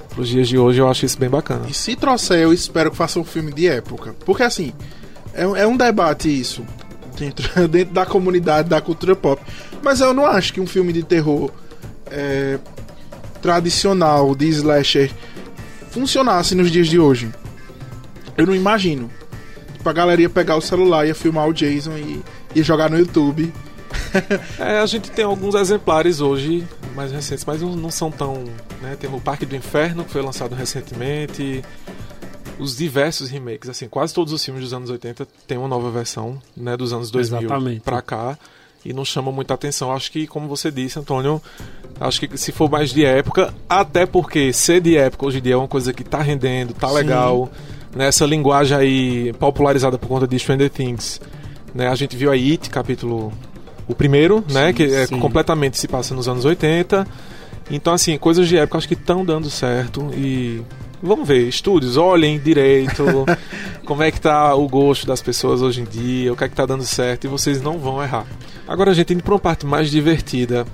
pros 0.09 0.27
dias 0.27 0.49
de 0.49 0.57
hoje. 0.57 0.79
Eu 0.79 0.89
acho 0.89 1.05
isso 1.05 1.17
bem 1.17 1.29
bacana. 1.29 1.65
E 1.69 1.73
se 1.73 1.95
trouxer, 1.95 2.39
eu 2.39 2.51
espero 2.51 2.91
que 2.91 2.97
faça 2.97 3.17
um 3.19 3.23
filme 3.23 3.53
de 3.53 3.67
época. 3.67 4.13
Porque 4.25 4.43
assim, 4.43 4.73
é, 5.33 5.43
é 5.43 5.65
um 5.65 5.77
debate 5.77 6.27
isso. 6.27 6.63
Dentro, 7.17 7.47
dentro 7.69 7.93
da 7.93 8.05
comunidade 8.05 8.67
da 8.67 8.81
cultura 8.81 9.15
pop. 9.15 9.41
Mas 9.81 10.01
eu 10.01 10.13
não 10.13 10.25
acho 10.25 10.53
que 10.53 10.59
um 10.59 10.67
filme 10.67 10.91
de 10.91 11.03
terror 11.03 11.49
é, 12.11 12.59
tradicional 13.41 14.35
de 14.35 14.49
slasher 14.49 15.09
funcionasse 15.91 16.55
nos 16.55 16.71
dias 16.71 16.87
de 16.87 16.99
hoje. 16.99 17.31
Eu 18.37 18.45
não 18.45 18.55
imagino. 18.55 19.09
Tipo, 19.73 19.89
a 19.89 19.93
galera 19.93 20.21
ia 20.21 20.29
pegar 20.29 20.55
o 20.55 20.61
celular, 20.61 21.07
ia 21.07 21.15
filmar 21.15 21.47
o 21.47 21.53
Jason 21.53 21.97
e 21.97 22.21
ia 22.55 22.63
jogar 22.63 22.89
no 22.89 22.97
YouTube. 22.97 23.51
É, 24.59 24.79
a 24.79 24.85
gente 24.85 25.11
tem 25.11 25.23
alguns 25.23 25.55
exemplares 25.55 26.19
hoje, 26.21 26.65
mais 26.95 27.11
recentes, 27.11 27.45
mas 27.45 27.61
não, 27.61 27.91
são 27.91 28.11
tão. 28.11 28.43
Né? 28.81 28.97
Tem 28.99 29.09
o 29.11 29.19
Parque 29.19 29.45
do 29.45 29.55
Inferno, 29.55 30.03
que 30.03 30.11
foi 30.11 30.21
lançado 30.21 30.55
recentemente. 30.55 31.63
Os 32.59 32.75
diversos 32.75 33.29
remakes, 33.29 33.69
assim, 33.69 33.87
quase 33.87 34.13
todos 34.13 34.33
os 34.33 34.43
filmes 34.43 34.63
dos 34.63 34.73
anos 34.73 34.89
80 34.89 35.27
têm 35.45 35.57
uma 35.57 35.67
nova 35.67 35.91
versão, 35.91 36.41
né, 36.55 36.75
dos 36.75 36.91
anos 36.91 37.11
2000 37.11 37.41
Exatamente. 37.41 37.81
pra 37.81 38.01
cá, 38.01 38.37
e 38.83 38.93
não 38.93 39.05
chamam 39.05 39.31
muita 39.31 39.53
atenção. 39.53 39.91
Acho 39.91 40.11
que, 40.11 40.25
como 40.25 40.47
você 40.47 40.71
disse, 40.71 40.97
Antônio, 40.97 41.41
acho 41.99 42.21
que 42.21 42.37
se 42.37 42.51
for 42.51 42.69
mais 42.69 42.91
de 42.91 43.03
época, 43.03 43.53
até 43.69 44.05
porque 44.05 44.53
ser 44.53 44.81
de 44.81 44.97
época 44.97 45.25
hoje 45.25 45.39
em 45.39 45.41
dia 45.41 45.53
é 45.53 45.57
uma 45.57 45.67
coisa 45.67 45.91
que 45.93 46.03
tá 46.03 46.21
rendendo, 46.21 46.73
tá 46.73 46.89
Sim. 46.89 46.95
legal, 46.95 47.49
né, 47.95 48.07
essa 48.07 48.25
linguagem 48.25 48.77
aí 48.77 49.33
popularizada 49.33 49.97
por 49.97 50.07
conta 50.07 50.27
de 50.27 50.37
Stranger 50.37 50.69
Things, 50.69 51.19
né, 51.73 51.87
a 51.87 51.95
gente 51.95 52.15
viu 52.15 52.31
aí 52.31 52.51
It, 52.51 52.69
capítulo 52.69 53.31
o 53.87 53.95
primeiro, 53.95 54.43
né, 54.51 54.73
que 54.73 54.83
é 54.83 55.07
sim. 55.07 55.19
completamente 55.19 55.77
se 55.77 55.87
passa 55.87 56.13
nos 56.13 56.27
anos 56.27 56.43
80. 56.43 57.07
Então, 57.69 57.93
assim, 57.93 58.17
coisas 58.17 58.47
de 58.47 58.57
época 58.57 58.77
acho 58.77 58.87
que 58.87 58.93
estão 58.93 59.25
dando 59.25 59.49
certo 59.49 60.09
e 60.13 60.61
vamos 61.01 61.27
ver, 61.27 61.47
estúdios, 61.47 61.97
olhem 61.97 62.39
direito 62.39 63.03
como 63.85 64.03
é 64.03 64.11
que 64.11 64.19
tá 64.19 64.53
o 64.55 64.67
gosto 64.67 65.05
das 65.05 65.21
pessoas 65.21 65.61
hoje 65.61 65.81
em 65.81 65.83
dia, 65.83 66.31
o 66.31 66.35
que 66.35 66.43
é 66.43 66.49
que 66.49 66.55
tá 66.55 66.65
dando 66.65 66.83
certo 66.83 67.25
e 67.25 67.27
vocês 67.27 67.61
não 67.61 67.77
vão 67.77 68.01
errar. 68.01 68.25
Agora, 68.67 68.93
gente, 68.93 69.13
indo 69.13 69.23
pra 69.23 69.33
uma 69.33 69.39
parte 69.39 69.65
mais 69.65 69.89
divertida, 69.89 70.65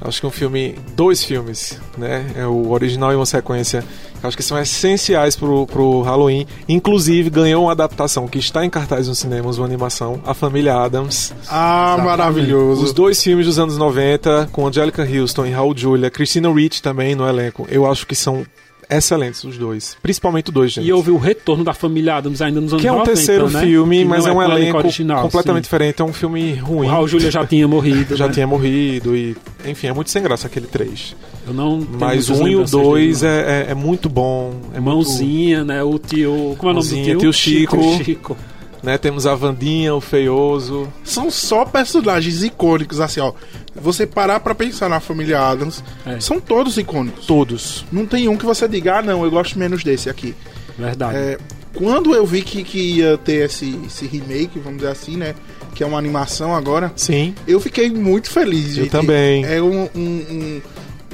acho 0.00 0.20
que 0.20 0.26
um 0.26 0.30
filme, 0.30 0.76
dois 0.94 1.24
filmes, 1.24 1.78
né, 1.96 2.26
é 2.36 2.46
o 2.46 2.70
original 2.70 3.12
e 3.12 3.16
uma 3.16 3.26
sequência, 3.26 3.84
que 4.20 4.26
acho 4.26 4.36
que 4.36 4.42
são 4.42 4.58
essenciais 4.58 5.36
pro, 5.36 5.66
pro 5.66 6.02
Halloween, 6.02 6.46
inclusive 6.68 7.30
ganhou 7.30 7.64
uma 7.64 7.72
adaptação 7.72 8.26
que 8.28 8.38
está 8.38 8.64
em 8.64 8.70
cartaz 8.70 9.08
nos 9.08 9.18
cinemas, 9.18 9.58
uma 9.58 9.66
animação, 9.66 10.20
A 10.26 10.34
Família 10.34 10.76
Adams. 10.76 11.32
Ah, 11.48 11.94
Exatamente. 11.94 12.06
maravilhoso. 12.06 12.84
Os 12.84 12.92
dois 12.92 13.22
filmes 13.22 13.46
dos 13.46 13.58
anos 13.58 13.76
90, 13.76 14.48
com 14.52 14.66
Angelica 14.66 15.02
Houston 15.02 15.46
e 15.46 15.50
Raul 15.50 15.76
Julia, 15.76 16.10
Christina 16.10 16.52
Ricci 16.52 16.82
também 16.82 17.14
no 17.14 17.28
elenco, 17.28 17.66
eu 17.70 17.90
acho 17.90 18.06
que 18.06 18.14
são 18.14 18.44
excelentes 18.90 19.44
os 19.44 19.56
dois. 19.58 19.96
Principalmente 20.02 20.48
os 20.48 20.54
dois, 20.54 20.72
gente. 20.72 20.86
E 20.86 20.92
houve 20.92 21.10
o 21.10 21.18
retorno 21.18 21.64
da 21.64 21.74
família 21.74 22.16
Adams 22.16 22.40
ainda 22.40 22.60
nos 22.60 22.72
anos 22.72 22.82
que 22.82 22.88
é 22.88 22.92
um 22.92 22.98
90, 22.98 23.14
terceiro 23.14 23.50
né? 23.50 23.60
filme, 23.60 23.98
Que 23.98 24.04
mas 24.04 24.24
é 24.24 24.28
não 24.28 24.36
um 24.36 24.38
o 24.38 24.42
elenco 24.42 24.78
original, 24.78 25.22
completamente 25.22 25.64
sim. 25.64 25.66
diferente. 25.66 26.00
É 26.02 26.04
um 26.04 26.12
filme 26.12 26.54
ruim. 26.54 26.86
O 26.86 26.90
Raul 26.90 27.08
Júlia 27.08 27.30
já 27.30 27.46
tinha 27.46 27.66
morrido. 27.68 28.14
já 28.16 28.26
né? 28.26 28.32
tinha 28.32 28.46
morrido 28.46 29.16
e... 29.16 29.36
Enfim, 29.66 29.88
é 29.88 29.92
muito 29.92 30.10
sem 30.10 30.22
graça 30.22 30.46
aquele 30.46 30.66
3. 30.66 31.16
Eu 31.46 31.54
não 31.54 31.86
Mas 31.98 32.28
o 32.28 32.34
1 32.34 32.36
e 32.36 32.40
o 32.40 32.42
lembranças 32.44 32.70
dele, 32.72 32.84
2 32.84 33.22
não. 33.22 33.28
é, 33.28 33.40
é, 33.40 33.66
é 33.70 33.74
muito 33.74 34.08
bom. 34.08 34.50
É 34.74 34.80
muito- 34.80 34.94
Mãozinha, 34.96 35.64
né? 35.64 35.82
O 35.82 35.98
tio. 35.98 36.54
Como 36.58 36.70
é 36.70 36.72
o 36.72 36.74
nome 36.76 36.88
do 36.88 36.94
Mãozinha, 36.94 37.04
tio? 37.04 37.18
tio 37.18 37.32
Chico. 37.32 37.76
Tio 37.78 38.04
Chico. 38.04 38.36
Né, 38.82 38.96
temos 38.98 39.26
a 39.26 39.34
Vandinha, 39.34 39.94
o 39.94 40.00
Feioso. 40.00 40.92
São 41.04 41.30
só 41.30 41.64
personagens 41.64 42.42
icônicos, 42.42 43.00
assim, 43.00 43.20
ó. 43.20 43.32
Você 43.74 44.06
parar 44.06 44.40
pra 44.40 44.54
pensar 44.54 44.88
na 44.88 45.00
família 45.00 45.40
Adams, 45.40 45.82
É. 46.06 46.18
são 46.20 46.40
todos 46.40 46.76
icônicos. 46.78 47.26
Todos. 47.26 47.84
Não 47.92 48.06
tem 48.06 48.28
um 48.28 48.36
que 48.36 48.44
você 48.46 48.66
diga, 48.68 48.98
ah, 48.98 49.02
não, 49.02 49.24
eu 49.24 49.30
gosto 49.30 49.58
menos 49.58 49.82
desse 49.84 50.08
aqui. 50.10 50.34
Verdade. 50.78 51.16
É, 51.16 51.38
quando 51.74 52.14
eu 52.14 52.24
vi 52.26 52.42
que, 52.42 52.62
que 52.64 52.78
ia 52.98 53.18
ter 53.18 53.44
esse, 53.46 53.78
esse 53.86 54.06
remake, 54.06 54.58
vamos 54.58 54.78
dizer 54.78 54.90
assim, 54.92 55.16
né? 55.16 55.34
Que 55.74 55.84
é 55.84 55.86
uma 55.86 55.98
animação 55.98 56.54
agora, 56.56 56.92
Sim. 56.96 57.34
eu 57.46 57.60
fiquei 57.60 57.90
muito 57.90 58.30
feliz, 58.30 58.76
Eu 58.76 58.84
gente. 58.84 58.90
também. 58.90 59.44
É 59.44 59.60
um, 59.62 59.88
um, 59.94 60.00
um, 60.30 60.62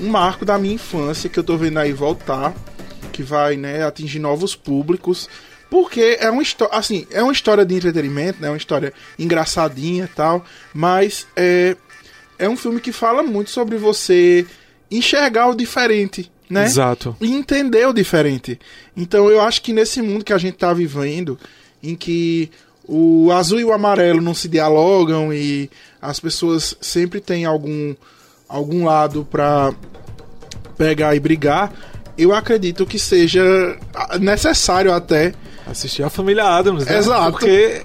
um 0.03 0.09
marco 0.09 0.45
da 0.45 0.57
minha 0.59 0.75
infância 0.75 1.29
que 1.29 1.39
eu 1.39 1.45
tô 1.45 1.57
vendo 1.57 1.79
aí 1.79 1.93
voltar, 1.93 2.55
que 3.13 3.23
vai, 3.23 3.57
né, 3.57 3.85
atingir 3.85 4.19
novos 4.21 4.55
públicos. 4.57 5.29
Porque 5.75 6.19
é 6.21 6.31
uma 6.31 6.41
história, 6.41 6.73
assim, 6.73 7.05
é 7.11 7.21
uma 7.21 7.33
história 7.33 7.67
de 7.67 7.75
entretenimento, 7.75 8.41
né? 8.41 8.49
Uma 8.49 8.57
história 8.57 8.93
engraçadinha 9.19 10.05
e 10.05 10.15
tal, 10.15 10.45
mas 10.73 11.27
é, 11.35 11.77
é 12.39 12.49
um 12.49 12.57
filme 12.57 12.81
que 12.81 12.93
fala 12.93 13.25
muito 13.25 13.51
sobre 13.51 13.77
você 13.77 14.47
enxergar 14.89 15.49
o 15.49 15.55
diferente, 15.57 16.31
né? 16.49 16.65
Exato. 16.65 17.17
e 17.21 17.33
entender 17.33 17.89
o 17.89 17.93
diferente. 17.93 18.57
Então 18.97 19.29
eu 19.29 19.41
acho 19.41 19.63
que 19.63 19.73
nesse 19.73 20.01
mundo 20.01 20.25
que 20.25 20.33
a 20.33 20.39
gente 20.39 20.57
tá 20.57 20.73
vivendo, 20.73 21.37
em 21.83 21.97
que 21.97 22.53
o 22.87 23.33
azul 23.33 23.59
e 23.59 23.65
o 23.65 23.73
amarelo 23.73 24.21
não 24.21 24.33
se 24.33 24.47
dialogam 24.47 25.35
e 25.35 25.69
as 26.01 26.21
pessoas 26.21 26.77
sempre 26.81 27.21
têm 27.21 27.47
algum 27.47 27.97
algum 28.49 28.85
lado 28.85 29.27
pra 29.29 29.75
pegar 30.79 31.17
e 31.17 31.19
brigar, 31.19 31.73
eu 32.17 32.33
acredito 32.33 32.87
que 32.87 32.97
seja 32.97 33.43
necessário 34.21 34.93
até 34.93 35.35
Assistir 35.67 36.03
a 36.03 36.11
família 36.11 36.45
Adams, 36.45 36.85
né? 36.85 36.99
Exato. 36.99 37.33
Porque 37.33 37.83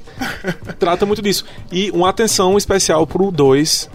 trata 0.78 1.06
muito 1.06 1.22
disso. 1.22 1.46
E 1.72 1.90
uma 1.92 2.10
atenção 2.10 2.58
especial 2.58 3.08
pro 3.08 3.32
2, 3.32 3.90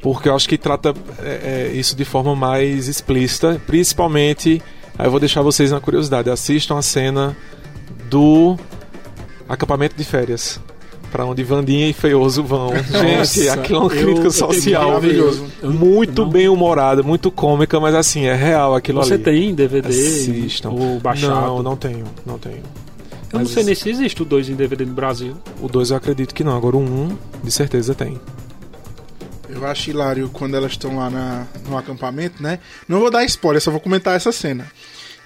porque 0.00 0.28
eu 0.28 0.36
acho 0.36 0.48
que 0.48 0.56
trata 0.56 0.94
é, 1.20 1.68
é, 1.70 1.76
isso 1.76 1.96
de 1.96 2.04
forma 2.04 2.36
mais 2.36 2.86
explícita. 2.88 3.60
Principalmente, 3.66 4.62
aí 4.96 5.06
eu 5.06 5.10
vou 5.10 5.18
deixar 5.20 5.42
vocês 5.42 5.72
na 5.72 5.80
curiosidade, 5.80 6.30
assistam 6.30 6.78
a 6.78 6.82
cena 6.82 7.36
do 8.08 8.56
acampamento 9.48 9.96
de 9.96 10.04
férias. 10.04 10.60
Pra 11.10 11.24
onde 11.24 11.42
Vandinha 11.42 11.88
e 11.88 11.92
Feioso 11.94 12.44
vão. 12.44 12.68
Gente, 12.76 13.16
Nossa, 13.18 13.52
aquilo 13.54 13.78
é 13.78 13.80
uma 13.82 13.88
crítica 13.90 14.26
eu 14.26 14.30
social. 14.30 14.88
maravilhoso. 14.88 15.46
Muito 15.62 16.22
não- 16.22 16.30
bem 16.30 16.48
humorada, 16.50 17.02
muito 17.02 17.30
cômica, 17.30 17.80
mas 17.80 17.94
assim, 17.94 18.26
é 18.26 18.34
real 18.34 18.74
aquilo 18.74 19.02
Você 19.02 19.14
ali. 19.14 19.22
tem 19.22 19.54
DVD 19.54 19.88
Assistam. 19.88 20.68
ou 20.70 21.00
baixado? 21.00 21.34
Não, 21.34 21.62
não 21.62 21.76
tenho, 21.76 22.04
não 22.26 22.38
tenho. 22.38 22.62
Eu 23.32 23.40
não 23.40 23.46
sei 23.46 23.62
nem 23.62 23.74
se 23.74 23.90
existe 23.90 24.22
o 24.22 24.24
2 24.24 24.48
em 24.48 24.54
DVD 24.54 24.84
no 24.84 24.94
Brasil. 24.94 25.36
O 25.60 25.68
2 25.68 25.90
eu 25.90 25.96
acredito 25.96 26.34
que 26.34 26.42
não, 26.42 26.56
agora 26.56 26.76
o 26.76 26.80
1 26.80 26.84
um, 26.84 27.18
de 27.42 27.50
certeza 27.50 27.94
tem. 27.94 28.18
Eu 29.48 29.66
acho 29.66 29.90
hilário 29.90 30.30
quando 30.32 30.56
elas 30.56 30.72
estão 30.72 30.96
lá 30.96 31.10
na, 31.10 31.46
no 31.68 31.76
acampamento, 31.76 32.42
né? 32.42 32.58
Não 32.86 33.00
vou 33.00 33.10
dar 33.10 33.24
spoiler, 33.24 33.60
só 33.60 33.70
vou 33.70 33.80
comentar 33.80 34.14
essa 34.14 34.32
cena. 34.32 34.66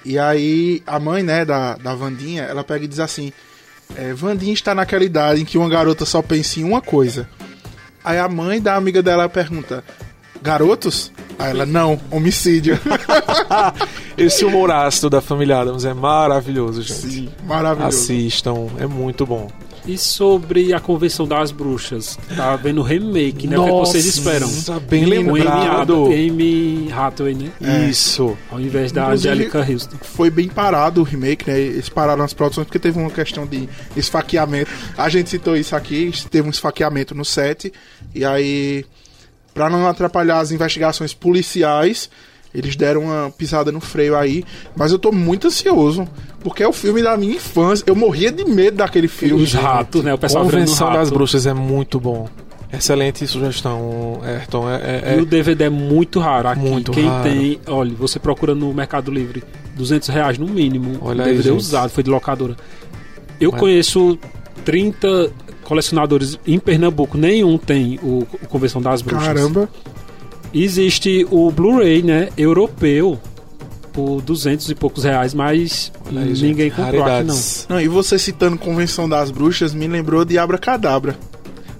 E 0.04 0.18
aí 0.18 0.82
a 0.87 0.99
mãe, 0.99 1.23
né, 1.23 1.44
da, 1.44 1.76
da 1.76 1.94
Vandinha, 1.94 2.42
ela 2.42 2.64
pega 2.64 2.85
e 2.85 2.88
diz 2.88 2.99
assim: 3.00 3.32
é, 3.97 4.12
Vandinha 4.12 4.52
está 4.52 4.75
naquela 4.75 5.04
idade 5.04 5.42
em 5.42 5.44
que 5.44 5.59
uma 5.59 5.68
garota 5.68 6.04
só 6.04 6.23
pensa 6.23 6.61
em 6.61 6.64
uma 6.64 6.80
coisa. 6.80 7.28
Aí 8.02 8.18
a 8.18 8.28
mãe 8.28 8.61
da 8.61 8.75
amiga 8.75 9.02
dela 9.02 9.28
pergunta: 9.28 9.85
Garotos? 10.42 11.12
Aí 11.38 11.50
ela, 11.50 11.64
não, 11.64 11.99
homicídio. 12.11 12.78
Esse 14.16 14.44
humor 14.44 14.70
ácido 14.70 15.08
da 15.08 15.20
família 15.20 15.58
Adams 15.61 15.84
é 15.84 15.94
maravilhoso, 15.94 16.82
gente. 16.82 17.00
Sim, 17.00 17.28
maravilhoso. 17.46 17.96
Assistam, 17.96 18.66
é 18.78 18.87
muito 18.87 19.25
bom. 19.25 19.49
E 19.84 19.99
sobre 19.99 20.72
a 20.72 20.78
Convenção 20.78 21.26
das 21.26 21.50
Bruxas? 21.50 22.16
Tá 22.37 22.54
vendo 22.54 22.78
o 22.82 22.84
remake, 22.84 23.49
né? 23.49 23.58
o 23.58 23.64
que 23.64 23.70
vocês 23.72 24.06
esperam? 24.06 24.46
Nossa, 24.46 24.78
bem 24.78 25.04
lembrado. 25.04 26.06
Amy 26.06 26.88
Hathaway, 26.92 27.34
né? 27.34 27.50
É. 27.61 27.88
Isso. 27.90 28.37
Ao 28.49 28.61
invés 28.61 28.92
da 28.92 29.02
Inclusive- 29.06 29.28
Angelica 29.30 29.58
Houston. 29.68 29.96
Foi 30.00 30.30
bem 30.30 30.46
parado 30.49 31.00
o 31.00 31.04
remake, 31.04 31.50
né? 31.50 31.58
Eles 31.58 31.88
pararam 31.88 32.22
as 32.22 32.32
produções 32.32 32.64
porque 32.66 32.78
teve 32.78 32.96
uma 32.96 33.11
questão 33.11 33.44
de 33.44 33.68
esfaqueamento. 33.96 34.70
A 34.96 35.08
gente 35.08 35.28
citou 35.30 35.56
isso 35.56 35.75
aqui, 35.75 36.12
teve 36.30 36.46
um 36.46 36.50
esfaqueamento 36.52 37.12
no 37.12 37.25
set. 37.25 37.72
E 38.14 38.25
aí, 38.25 38.84
pra 39.54 39.68
não 39.71 39.87
atrapalhar 39.87 40.38
as 40.40 40.50
investigações 40.50 41.12
policiais, 41.14 42.09
eles 42.54 42.76
deram 42.76 43.02
uma 43.04 43.30
pisada 43.30 43.73
no 43.73 43.80
freio 43.80 44.16
aí. 44.16 44.44
Mas 44.76 44.92
eu 44.92 44.99
tô 44.99 45.11
muito 45.12 45.47
ansioso, 45.47 46.06
porque 46.40 46.62
é 46.62 46.68
o 46.68 46.73
filme 46.73 47.02
da 47.02 47.16
minha 47.16 47.35
infância. 47.37 47.85
Eu 47.87 47.94
morria 47.97 48.30
de 48.30 48.44
medo 48.44 48.76
daquele 48.78 49.09
filme. 49.09 49.42
Os 49.42 49.52
ratos, 49.54 50.02
né? 50.04 50.12
O 50.14 50.18
pessoal 50.18 50.44
Convenção 50.44 50.88
rato. 50.88 50.99
das 50.99 51.11
Bruxas 51.11 51.47
é 51.47 51.54
muito 51.54 51.99
bom. 51.99 52.28
Excelente 52.73 53.26
sugestão, 53.26 54.21
Ayrton. 54.25 54.71
É, 54.71 55.02
é, 55.12 55.16
E 55.18 55.21
o 55.21 55.26
DVD 55.26 55.64
é 55.64 55.68
muito 55.71 56.18
raro 56.18 56.49
aqui. 56.49 56.61
Muito 56.61 56.90
Quem 56.92 57.06
raro. 57.06 57.23
tem, 57.25 57.61
olha, 57.66 57.94
você 57.94 58.18
procura 58.18 58.54
no 58.54 58.73
Mercado 58.73 59.11
Livre 59.11 59.44
200 59.76 60.09
reais 60.09 60.38
no 60.38 60.47
mínimo. 60.47 60.97
Olha 61.02 61.18
o 61.18 61.26
aí, 61.26 61.32
DVD 61.32 61.50
gente. 61.50 61.59
usado, 61.59 61.90
foi 61.90 62.02
de 62.02 62.09
locadora. 62.09 62.56
Eu 63.38 63.50
Mas- 63.52 63.61
conheço 63.61 64.18
30 64.64 65.30
colecionadores 65.72 66.38
em 66.46 66.58
Pernambuco, 66.58 67.16
nenhum 67.16 67.56
tem 67.56 67.98
o, 68.02 68.26
o 68.42 68.46
Convenção 68.48 68.80
das 68.82 69.00
Bruxas. 69.00 69.26
Caramba. 69.26 69.68
Existe 70.54 71.26
o 71.30 71.50
Blu-ray, 71.50 72.02
né, 72.02 72.28
europeu, 72.36 73.18
por 73.92 74.20
200 74.20 74.68
e 74.70 74.74
poucos 74.74 75.04
reais, 75.04 75.32
mas 75.32 75.90
aí, 76.06 76.14
ninguém 76.14 76.54
gente, 76.68 76.70
comprou 76.70 76.86
aqui 76.88 76.96
não. 76.98 77.04
raridades. 77.04 77.66
Não, 77.70 77.80
e 77.80 77.88
você 77.88 78.18
citando 78.18 78.58
Convenção 78.58 79.08
das 79.08 79.30
Bruxas 79.30 79.72
me 79.72 79.86
lembrou 79.86 80.24
de 80.26 80.36
Abracadabra. 80.38 81.16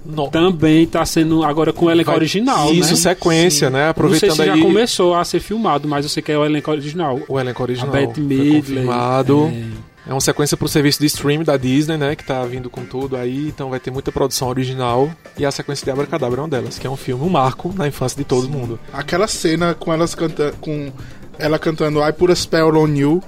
No- 0.05 0.27
Também 0.29 0.85
tá 0.85 1.05
sendo 1.05 1.43
agora 1.45 1.71
com 1.71 1.85
o 1.85 1.91
elenco 1.91 2.07
Vai- 2.09 2.17
original, 2.17 2.73
Isso, 2.73 2.91
né? 2.91 2.95
sequência, 2.97 3.67
Sim. 3.67 3.73
né? 3.73 3.79
Não 3.79 3.83
sei 3.85 3.89
Aproveitando 3.91 4.31
se 4.35 4.45
já 4.45 4.53
aí 4.53 4.61
começou 4.61 5.15
a 5.15 5.23
ser 5.23 5.39
filmado, 5.39 5.87
mas 5.87 6.03
eu 6.03 6.09
sei 6.09 6.21
que 6.21 6.31
é 6.31 6.37
o 6.37 6.43
elenco 6.43 6.69
original. 6.71 7.19
o 7.27 7.39
elenco 7.39 7.61
original. 7.63 7.89
a 7.89 7.91
Bette 7.99 8.15
foi 8.15 8.23
Midler. 8.23 8.61
confirmado. 8.61 9.51
é, 9.53 9.92
É 10.05 10.11
uma 10.13 10.19
sequência 10.19 10.57
pro 10.57 10.67
serviço 10.67 10.99
de 10.99 11.05
stream 11.05 11.43
da 11.43 11.55
Disney, 11.55 11.97
né? 11.97 12.15
Que 12.15 12.25
tá 12.25 12.43
vindo 12.43 12.69
com 12.69 12.83
tudo 12.83 13.15
aí, 13.15 13.47
então 13.47 13.69
vai 13.69 13.79
ter 13.79 13.89
muita 13.89 14.11
produção 14.11 14.49
original. 14.49 15.09
E 15.37 15.45
a 15.45 15.51
sequência 15.51 15.85
de 15.85 15.91
Abracadabra 15.91 16.39
é 16.39 16.43
uma 16.43 16.49
delas, 16.49 16.77
que 16.77 16.85
é 16.85 16.89
um 16.89 16.97
filme, 16.97 17.23
um 17.23 17.29
marco 17.29 17.73
na 17.75 17.87
infância 17.87 18.17
de 18.17 18.25
todo 18.25 18.49
mundo. 18.49 18.77
Aquela 18.91 19.27
cena 19.27 19.73
com 19.73 19.93
elas 19.93 20.13
cantando. 20.13 20.55
com 20.59 20.91
ela 21.39 21.57
cantando 21.57 22.05
I 22.05 22.11
Put 22.11 22.31
a 22.31 22.35
Spell 22.35 22.75
on 22.77 22.87
You. 22.89 23.23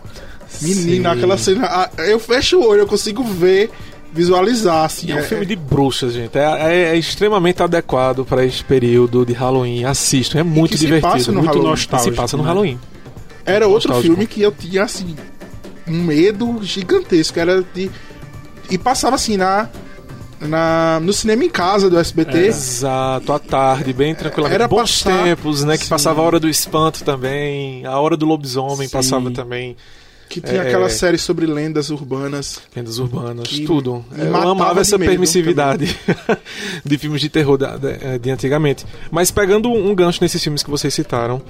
Menina, 0.61 1.11
Sim. 1.11 1.17
aquela 1.17 1.37
cena. 1.37 1.89
Eu 1.97 2.19
fecho 2.19 2.57
o 2.59 2.67
olho, 2.67 2.81
eu 2.81 2.87
consigo 2.87 3.23
ver, 3.23 3.71
visualizar, 4.13 4.85
assim. 4.85 5.11
É 5.11 5.15
um 5.19 5.23
filme 5.23 5.45
de 5.45 5.55
bruxas, 5.55 6.13
gente. 6.13 6.37
É, 6.37 6.43
é- 6.43 6.83
é 6.93 6.97
extremamente 6.97 7.63
adequado 7.63 8.25
para 8.25 8.45
esse 8.45 8.63
período 8.63 9.25
de 9.25 9.33
Halloween. 9.33 9.85
Assistam, 9.85 10.39
é 10.39 10.43
muito 10.43 10.77
divertido. 10.77 11.11
passa 11.13 11.31
no 11.31 11.37
muito 11.39 11.47
Halloween. 11.51 11.69
nostálgico. 11.71 12.11
Se 12.11 12.17
passa 12.17 12.37
no 12.37 12.43
né? 12.43 12.49
Halloween. 12.49 12.79
Era 13.45 13.67
outro 13.67 13.93
filme 14.01 14.25
que 14.25 14.41
eu 14.41 14.51
tinha, 14.51 14.83
assim, 14.83 15.15
um 15.87 16.03
medo 16.03 16.59
gigantesco. 16.63 17.39
Era 17.39 17.63
de. 17.73 17.89
E 18.69 18.77
passava 18.77 19.15
assim 19.15 19.37
na. 19.37 19.69
na 20.39 20.99
no 21.01 21.13
cinema 21.13 21.43
em 21.43 21.49
casa 21.49 21.89
do 21.89 21.97
SBT. 21.97 22.47
Exato, 22.47 23.31
à 23.33 23.39
tarde, 23.39 23.93
bem 23.93 24.13
tranquilamente. 24.15 24.55
Era 24.55 24.67
Bons 24.67 25.03
passar- 25.03 25.23
tempos, 25.23 25.63
né? 25.63 25.77
Que 25.77 25.83
Sim. 25.83 25.89
passava 25.89 26.21
a 26.21 26.23
hora 26.23 26.39
do 26.39 26.49
espanto 26.49 27.03
também, 27.03 27.85
a 27.85 27.99
hora 27.99 28.17
do 28.17 28.25
lobisomem 28.25 28.87
Sim. 28.87 28.93
passava 28.93 29.31
também, 29.31 29.75
Que 30.35 30.41
tinha 30.41 30.63
É. 30.63 30.67
aquela 30.67 30.89
série 30.89 31.17
sobre 31.17 31.45
lendas 31.45 31.89
urbanas. 31.89 32.59
lendas 32.75 32.99
urbanas, 32.99 33.47
Que 33.47 33.65
tudo. 33.65 34.03
Eu 34.17 34.35
amava 34.35 34.73
de 34.75 34.79
essa 34.81 34.99
permissividade 34.99 35.97
de 36.83 36.97
filmes 36.97 37.21
de 37.21 37.29
terror 37.29 37.57
da- 37.57 37.77
da- 37.77 38.17
de 38.21 38.29
antigamente. 38.29 38.85
Mas 39.09 39.31
pegando 39.31 39.71
um 39.71 39.95
gancho 39.95 40.19
nesses 40.21 40.43
filmes 40.43 40.61
que 40.61 40.69
vocês 40.69 40.93
citaram, 40.93 41.41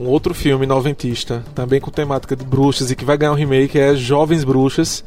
um 0.00 0.06
outro 0.06 0.34
filme 0.34 0.66
noventista, 0.66 1.44
também 1.54 1.80
com 1.80 1.90
temática 1.92 2.34
de 2.34 2.44
bruxas 2.44 2.90
e 2.90 2.96
que 2.96 3.04
vai 3.04 3.16
ganhar 3.16 3.30
um 3.30 3.36
remake 3.36 3.78
é 3.78 3.94
Jovens 3.94 4.42
Bruxas, 4.42 5.04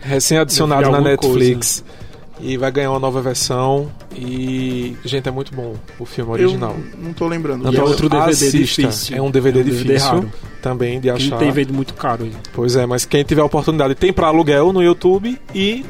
recém-adicionado 0.00 0.90
na 0.90 1.00
Netflix. 1.00 1.82
E 2.38 2.58
vai 2.58 2.70
ganhar 2.70 2.90
uma 2.90 2.98
nova 3.00 3.22
versão. 3.22 3.90
E, 4.14 4.94
gente, 5.06 5.26
é 5.26 5.32
muito 5.32 5.54
bom 5.54 5.74
o 5.98 6.04
filme 6.04 6.30
original. 6.32 6.76
Eu 6.92 6.98
não 7.02 7.12
tô 7.14 7.26
lembrando. 7.26 7.64
Não, 7.64 7.72
é 7.72 7.82
outro 7.82 8.10
DVD 8.10 8.30
assista. 8.30 8.58
difícil. 8.58 9.16
É 9.16 9.22
um 9.22 9.30
DVD 9.30 9.60
É 9.60 9.62
um 9.62 9.64
DVD 9.64 9.84
difícil 9.94 10.08
raro. 10.10 10.32
Também 10.68 11.00
de 11.00 11.08
achar. 11.10 11.38
tem 11.38 11.50
vendido 11.50 11.74
muito 11.74 11.94
caro. 11.94 12.24
aí. 12.24 12.32
Pois 12.52 12.74
é, 12.76 12.84
mas 12.86 13.04
quem 13.04 13.22
tiver 13.22 13.42
a 13.42 13.44
oportunidade 13.44 13.94
tem 13.94 14.12
pra 14.12 14.26
aluguel 14.28 14.72
no 14.72 14.82
YouTube 14.82 15.38
e 15.54 15.84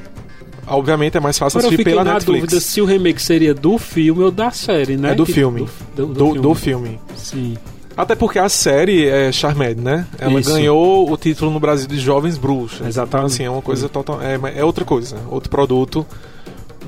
obviamente 0.66 1.16
é 1.16 1.20
mais 1.20 1.38
fácil 1.38 1.58
Agora 1.58 1.74
assistir 1.74 1.84
pela 1.84 2.04
na 2.04 2.14
Netflix. 2.14 2.40
dúvida 2.42 2.60
se 2.60 2.80
o 2.80 2.84
remake 2.84 3.22
seria 3.22 3.54
do 3.54 3.78
filme 3.78 4.22
ou 4.22 4.30
da 4.30 4.50
série, 4.50 4.96
né? 4.96 5.12
É 5.12 5.14
do 5.14 5.24
Que- 5.24 5.32
filme. 5.32 5.68
Do, 5.94 6.06
do, 6.06 6.14
do, 6.14 6.24
filme. 6.26 6.40
do 6.40 6.54
filme. 6.54 7.00
Sim. 7.16 7.56
Até 7.96 8.14
porque 8.14 8.38
a 8.38 8.48
série 8.50 9.06
é 9.08 9.32
Charmed, 9.32 9.80
né? 9.80 10.06
Ela 10.18 10.38
Isso. 10.38 10.52
ganhou 10.52 11.10
o 11.10 11.16
título 11.16 11.50
no 11.50 11.58
Brasil 11.58 11.88
de 11.88 11.98
Jovens 11.98 12.36
Bruxas. 12.36 12.86
Exatamente. 12.86 13.26
Assim, 13.32 13.44
é 13.44 13.50
uma 13.50 13.62
coisa 13.62 13.88
total. 13.88 14.20
É, 14.20 14.58
é 14.58 14.62
outra 14.64 14.84
coisa, 14.84 15.16
outro 15.30 15.48
produto. 15.48 16.06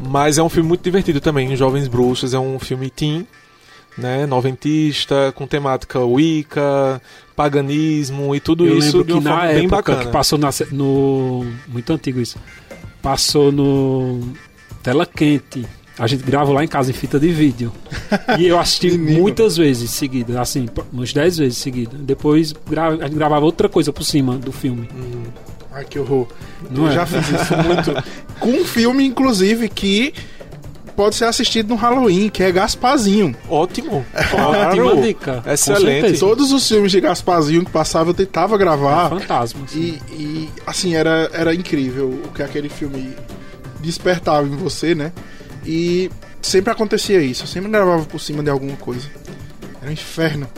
Mas 0.07 0.37
é 0.37 0.43
um 0.43 0.51
filme 0.51 0.69
muito 0.69 0.83
divertido 0.83 1.19
também. 1.21 1.57
Jovens 1.57 1.89
Bruxas 1.89 2.35
é 2.35 2.39
um 2.39 2.59
filme 2.59 2.91
teen, 2.91 3.27
né? 3.97 4.27
Noventista, 4.27 5.33
com 5.35 5.47
temática 5.47 5.99
Wicca, 6.01 7.01
paganismo 7.39 8.35
e 8.35 8.41
tudo 8.41 8.67
Eu 8.67 8.77
isso 8.79 8.99
lembro 8.99 9.19
que 9.19 9.25
na 9.25 9.45
época 9.45 9.59
bem 9.61 9.69
bacana. 9.69 10.05
que 10.05 10.11
passou 10.11 10.37
na, 10.37 10.51
no... 10.73 11.47
Muito 11.69 11.93
antigo 11.93 12.21
isso. 12.21 12.37
Passou 13.01 13.53
no... 13.53 14.21
Tela 14.83 15.07
Quente. 15.07 15.65
A 15.97 16.09
gente 16.09 16.25
gravou 16.25 16.53
lá 16.53 16.65
em 16.65 16.69
casa 16.69 16.91
em 16.91 16.95
fita 16.95 17.19
de 17.19 17.29
vídeo. 17.29 17.73
E 18.37 18.49
eu 18.49 18.59
assisti 18.59 18.91
muitas 18.99 19.57
vezes 19.57 19.93
seguidas, 19.93 20.35
assim, 20.35 20.67
uns 20.93 21.13
10 21.13 21.39
vezes 21.39 21.59
seguidas. 21.59 22.01
Depois 22.01 22.53
gra... 22.69 22.89
a 22.89 22.97
gente 22.97 23.15
gravava 23.15 23.45
outra 23.45 23.69
coisa 23.69 23.93
por 23.93 24.03
cima 24.03 24.37
do 24.37 24.51
filme. 24.51 24.89
Hum, 24.93 25.23
Ai, 25.71 25.85
que 25.85 25.99
horror. 25.99 26.27
Não 26.71 26.87
eu 26.87 26.91
é? 26.91 26.95
já 26.95 27.07
fiz 27.07 27.29
isso 27.29 27.57
muito. 27.57 28.05
Com 28.41 28.51
um 28.51 28.65
filme, 28.65 29.05
inclusive, 29.05 29.69
que 29.69 30.13
pode 30.99 31.15
ser 31.15 31.27
assistido 31.27 31.69
no 31.69 31.77
Halloween, 31.77 32.29
que 32.29 32.43
é 32.43 32.51
Gasparzinho. 32.51 33.33
ótimo. 33.49 34.05
Ótima 34.35 34.97
dica. 35.01 35.45
Excelente. 35.47 36.19
Todos 36.19 36.51
os 36.51 36.67
filmes 36.67 36.91
de 36.91 37.01
Gasparzinho 37.01 37.65
que 37.65 37.71
passavam, 37.71 38.09
eu 38.09 38.15
tentava 38.15 38.59
gravar. 38.59 39.09
Fantasma. 39.09 39.63
assim. 39.65 40.01
E, 40.11 40.13
e, 40.13 40.49
assim, 40.67 40.97
era, 40.97 41.31
era 41.33 41.55
incrível 41.55 42.09
o 42.09 42.33
que 42.33 42.43
aquele 42.43 42.69
filme 42.69 43.15
despertava 43.79 44.45
em 44.45 44.57
você, 44.57 44.93
né? 44.93 45.13
E 45.65 46.11
sempre 46.43 46.73
acontecia 46.73 47.23
isso. 47.23 47.45
Eu 47.45 47.47
sempre 47.47 47.71
gravava 47.71 48.05
por 48.05 48.19
cima 48.19 48.43
de 48.43 48.51
alguma 48.51 48.77
coisa. 48.77 49.09
Era 49.81 49.91
um 49.91 49.93
inferno. 49.93 50.49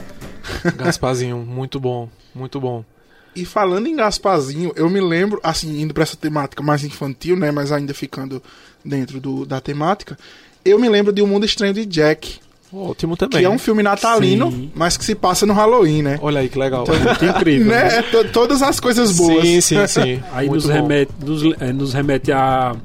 Gasparzinho, 0.74 1.36
muito 1.36 1.78
bom, 1.78 2.08
muito 2.34 2.58
bom. 2.58 2.82
E 3.40 3.44
falando 3.44 3.86
em 3.86 3.96
Gasparzinho, 3.96 4.72
eu 4.76 4.88
me 4.90 5.00
lembro, 5.00 5.40
assim, 5.42 5.80
indo 5.80 5.94
pra 5.94 6.02
essa 6.02 6.16
temática 6.16 6.62
mais 6.62 6.84
infantil, 6.84 7.36
né? 7.36 7.50
Mas 7.50 7.72
ainda 7.72 7.94
ficando 7.94 8.42
dentro 8.84 9.20
do, 9.20 9.44
da 9.46 9.60
temática. 9.60 10.18
Eu 10.64 10.78
me 10.78 10.88
lembro 10.88 11.12
de 11.12 11.22
O 11.22 11.26
Mundo 11.26 11.44
Estranho 11.46 11.72
de 11.72 11.86
Jack, 11.86 12.38
Ótimo 12.72 13.16
também. 13.16 13.40
que 13.40 13.44
é 13.46 13.48
um 13.50 13.58
filme 13.58 13.82
natalino, 13.82 14.52
Sim. 14.52 14.70
mas 14.74 14.96
que 14.96 15.04
se 15.04 15.14
passa 15.14 15.44
no 15.46 15.52
Halloween, 15.54 16.02
né? 16.02 16.18
Olha 16.22 16.40
aí 16.40 16.48
que 16.48 16.58
legal. 16.58 16.84
Muito 16.86 17.24
incrível. 17.24 17.66
né? 17.66 17.82
Né? 17.84 17.96
É 17.98 18.02
to- 18.02 18.28
todas 18.30 18.62
as 18.62 18.78
coisas 18.78 19.16
boas. 19.16 19.42
Sim, 19.44 19.60
sim, 19.60 19.86
sim. 19.86 20.22
Aí 20.32 20.46
Muito 20.48 20.62
nos 20.62 20.66
bom. 20.66 20.72
remete, 20.72 21.12
nos, 21.24 21.42
eh, 21.60 21.72
nos 21.72 21.92
remete 21.94 22.30
a 22.32 22.76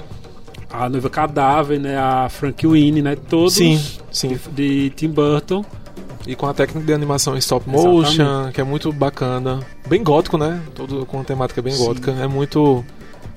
a 0.72 0.90
noiva 0.90 1.10
cadáver, 1.10 1.80
né? 1.80 1.98
A 1.98 2.28
Frank 2.30 2.66
Winnie, 2.68 3.02
né? 3.02 3.16
Todos 3.16 3.54
Sim, 3.54 3.80
sim. 4.12 4.38
de, 4.54 4.88
de 4.88 4.90
Tim 4.90 5.08
Burton. 5.10 5.64
E 6.26 6.36
com 6.36 6.48
a 6.48 6.54
técnica 6.54 6.86
de 6.86 6.94
animação 6.94 7.36
em 7.36 7.40
stop 7.40 7.70
motion, 7.70 8.52
que 8.54 8.60
é 8.60 8.64
muito 8.64 8.92
bacana. 8.92 9.60
Bem 9.88 10.04
gótico, 10.04 10.38
né? 10.38 10.62
Todo 10.74 11.06
com 11.06 11.18
uma 11.18 11.24
temática 11.24 11.62
bem 11.62 11.74
Sim. 11.74 11.86
gótica. 11.86 12.12
É 12.12 12.28
muito 12.28 12.84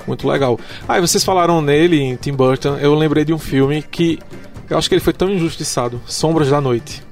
muito 0.07 0.27
legal. 0.27 0.59
Ah, 0.89 0.99
e 0.99 1.01
vocês 1.01 1.23
falaram 1.23 1.61
nele, 1.61 2.01
em 2.01 2.17
Tim 2.17 2.33
Burton, 2.33 2.77
eu 2.77 2.95
lembrei 2.95 3.25
de 3.25 3.35
um 3.35 3.39
filme 3.39 3.83
que 3.83 4.19
eu 4.71 4.77
acho 4.77 4.89
que 4.89 4.95
ele 4.95 5.03
foi 5.03 5.13
tão 5.13 5.31
injustiçado, 5.31 6.01
Sombras 6.07 6.49
da 6.51 6.61
Noite. 6.61 7.03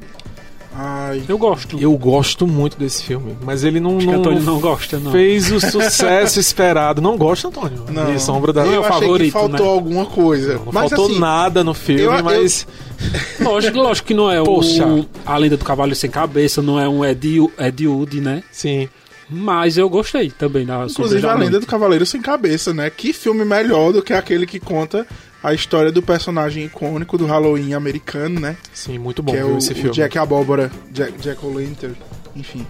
Ai, 0.79 1.23
Eu 1.27 1.39
gosto. 1.39 1.79
Eu 1.81 1.93
gosto 1.97 2.47
muito 2.47 2.79
desse 2.79 3.03
filme, 3.03 3.35
mas 3.43 3.65
ele 3.65 3.81
não, 3.81 3.97
Acho 3.97 4.07
não 4.07 4.15
Antônio 4.21 4.43
não 4.43 4.61
gosta, 4.61 4.99
não. 4.99 5.11
fez 5.11 5.51
o 5.51 5.59
sucesso 5.71 6.39
esperado. 6.39 7.01
Não 7.01 7.17
gosta, 7.17 7.49
Antônio? 7.49 7.85
não. 7.91 8.12
De 8.12 8.21
Sombra 8.21 8.53
da 8.53 8.62
Não 8.65 8.73
é 8.73 8.77
eu 8.77 8.81
o 8.83 8.85
achei 8.85 9.01
favorito, 9.01 9.27
que 9.27 9.31
faltou 9.33 9.67
né? 9.67 9.73
alguma 9.73 10.05
coisa. 10.07 10.55
Não 10.57 10.67
mas 10.73 10.91
faltou 10.91 11.07
assim, 11.07 11.19
nada 11.19 11.65
no 11.65 11.73
filme, 11.73 12.03
eu- 12.03 12.12
eu- 12.12 12.23
mas 12.25 12.67
Lógico, 13.41 13.79
lógico 13.79 14.09
que 14.09 14.15
não 14.15 14.31
é 14.31 14.43
Poxa. 14.43 14.87
o 14.87 15.07
A 15.25 15.37
Lenda 15.39 15.57
do 15.57 15.65
Cavalo 15.65 15.95
Sem 15.95 16.11
Cabeça, 16.11 16.61
não 16.61 16.79
é 16.79 16.87
um 16.89 17.03
Ed, 17.05 17.41
Wood, 17.87 18.21
né? 18.21 18.43
sim. 18.53 18.89
Mas 19.29 19.77
eu 19.77 19.89
gostei 19.89 20.31
também 20.31 20.65
da 20.65 20.87
Inclusive 20.89 21.27
a 21.27 21.35
lenda 21.35 21.59
do 21.59 21.67
Cavaleiro 21.67 22.07
Sem 22.07 22.23
Cabeça, 22.23 22.73
né? 22.73 22.89
Que 22.89 23.12
filme 23.12 23.45
melhor 23.45 23.93
do 23.93 24.01
que 24.01 24.12
aquele 24.12 24.47
que 24.47 24.61
conta 24.61 25.05
a 25.47 25.55
história 25.55 25.93
do 25.93 26.03
personagem 26.03 26.65
icônico 26.65 27.17
do 27.17 27.25
Halloween 27.25 27.73
americano, 27.73 28.41
né? 28.41 28.57
Sim, 28.75 28.99
muito 28.99 29.23
bom 29.23 29.31
que 29.31 29.39
é 29.39 29.45
o, 29.45 29.59
esse 29.59 29.71
o 29.71 29.77
filme. 29.77 29.91
Jack 29.93 30.19
Abóbora, 30.19 30.73
Jack, 30.91 31.21
Jack 31.21 31.47
O'Lantern, 31.47 31.95
enfim. 32.35 32.67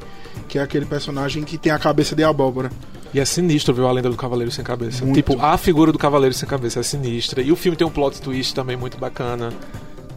Que 0.47 0.59
é 0.59 0.62
aquele 0.62 0.85
personagem 0.85 1.43
que 1.43 1.57
tem 1.57 1.73
a 1.73 1.79
cabeça 1.79 2.15
de 2.15 2.23
abóbora. 2.23 2.71
E 3.15 3.19
é 3.19 3.25
sinistro, 3.25 3.73
viu, 3.73 3.89
a 3.89 3.93
lenda 3.93 4.11
do 4.11 4.17
Cavaleiro 4.17 4.51
Sem 4.51 4.62
Cabeça. 4.62 5.07
Muito. 5.07 5.17
Tipo, 5.17 5.41
a 5.41 5.57
figura 5.57 5.91
do 5.91 5.99
Cavaleiro 5.99 6.35
Sem 6.35 6.47
Cabeça 6.47 6.81
é 6.81 6.83
sinistra. 6.83 7.41
E 7.41 7.51
o 7.51 7.57
filme 7.57 7.79
tem 7.79 7.87
um 7.87 7.91
plot 7.91 8.21
twist 8.21 8.55
também 8.55 8.77
muito 8.77 8.99
bacana. 8.99 9.51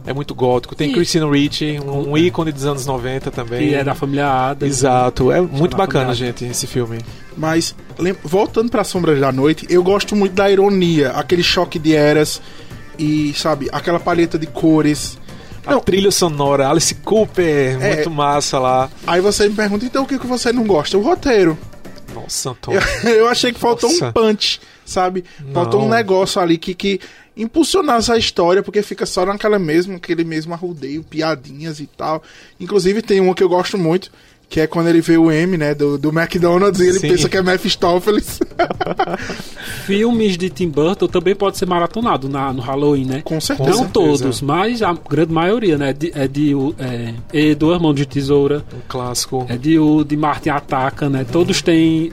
É 0.06 0.12
muito 0.12 0.34
gótico. 0.34 0.74
Tem 0.74 0.90
E- 0.90 0.94
Christina 0.94 1.30
Ricci, 1.30 1.78
um, 1.84 2.10
um 2.12 2.18
ícone 2.18 2.50
dos 2.52 2.64
anos 2.64 2.86
90 2.86 3.30
também. 3.30 3.68
Que 3.68 3.74
é 3.74 3.84
da 3.84 3.94
família 3.94 4.26
Adams. 4.50 4.74
Exato. 4.78 5.30
É 5.30 5.40
muito 5.40 5.76
bacana, 5.76 6.14
gente, 6.14 6.44
esse 6.44 6.66
filme. 6.66 6.98
Mas, 7.36 7.74
voltando 8.24 8.70
pra 8.70 8.82
Sombras 8.82 9.20
da 9.20 9.30
Noite, 9.30 9.66
eu 9.68 9.82
gosto 9.82 10.16
muito 10.16 10.32
da 10.34 10.50
ironia, 10.50 11.10
aquele 11.10 11.42
choque 11.42 11.78
de 11.78 11.94
eras 11.94 12.40
e, 12.98 13.32
sabe, 13.34 13.68
aquela 13.72 14.00
paleta 14.00 14.38
de 14.38 14.46
cores. 14.46 15.18
A 15.66 15.72
Não. 15.72 15.80
trilha 15.80 16.10
sonora, 16.10 16.68
Alice 16.70 16.94
Cooper, 16.94 17.78
É. 17.82 17.94
muito 17.96 18.10
massa 18.10 18.58
lá. 18.58 18.88
Aí 19.06 19.20
você 19.20 19.46
me 19.48 19.54
pergunta, 19.54 19.84
então 19.84 20.04
o 20.04 20.06
que, 20.06 20.18
que 20.18 20.26
você 20.26 20.50
não 20.52 20.64
gosta? 20.64 20.96
O 20.96 21.02
roteiro. 21.02 21.56
Nossa, 22.14 22.50
Antônio. 22.50 22.80
Eu, 23.04 23.10
eu 23.10 23.28
achei 23.28 23.52
que 23.52 23.60
faltou 23.60 23.88
Nossa. 23.90 24.08
um 24.08 24.12
punch, 24.12 24.60
sabe? 24.84 25.24
Faltou 25.52 25.80
um 25.82 25.88
Não. 25.88 25.96
negócio 25.96 26.40
ali 26.40 26.56
que, 26.58 26.74
que 26.74 26.98
impulsionar 27.40 27.96
essa 27.96 28.16
história, 28.16 28.62
porque 28.62 28.82
fica 28.82 29.06
só 29.06 29.24
naquela 29.24 29.58
mesma, 29.58 29.96
aquele 29.96 30.24
mesmo 30.24 30.52
arrudeio, 30.54 31.02
piadinhas 31.02 31.80
e 31.80 31.86
tal. 31.86 32.22
Inclusive 32.60 33.02
tem 33.02 33.20
uma 33.20 33.34
que 33.34 33.42
eu 33.42 33.48
gosto 33.48 33.76
muito, 33.78 34.10
que 34.48 34.60
é 34.60 34.66
quando 34.66 34.88
ele 34.88 35.00
vê 35.00 35.16
o 35.16 35.30
M, 35.30 35.56
né, 35.56 35.74
do, 35.74 35.96
do 35.96 36.08
McDonald's, 36.08 36.80
e 36.80 36.88
ele 36.88 36.98
Sim. 36.98 37.08
pensa 37.08 37.28
que 37.28 37.36
é 37.36 37.42
Mephistopheles. 37.42 38.40
Filmes 39.86 40.36
de 40.36 40.50
Tim 40.50 40.68
Burton 40.68 41.06
também 41.06 41.34
pode 41.34 41.56
ser 41.56 41.66
maratonado 41.66 42.28
na, 42.28 42.52
no 42.52 42.60
Halloween, 42.60 43.04
né? 43.04 43.22
Com 43.24 43.40
certeza. 43.40 43.70
Não 43.70 43.78
certeza. 43.78 43.92
todos, 43.92 44.40
mas 44.42 44.82
a 44.82 44.92
grande 44.92 45.32
maioria, 45.32 45.78
né? 45.78 45.92
De- 45.92 46.12
É 46.14 46.26
de, 46.28 46.52
é, 46.78 47.14
e 47.32 47.54
do 47.54 47.72
Irmão 47.72 47.94
de 47.94 48.04
Tesoura, 48.06 48.64
Um 48.74 48.80
clássico. 48.88 49.46
é 49.48 49.56
de 49.56 49.78
o 49.78 50.04
de 50.04 50.16
Martin 50.16 50.50
Ataca, 50.50 51.08
né? 51.08 51.24
Todos 51.30 51.62
têm. 51.62 52.12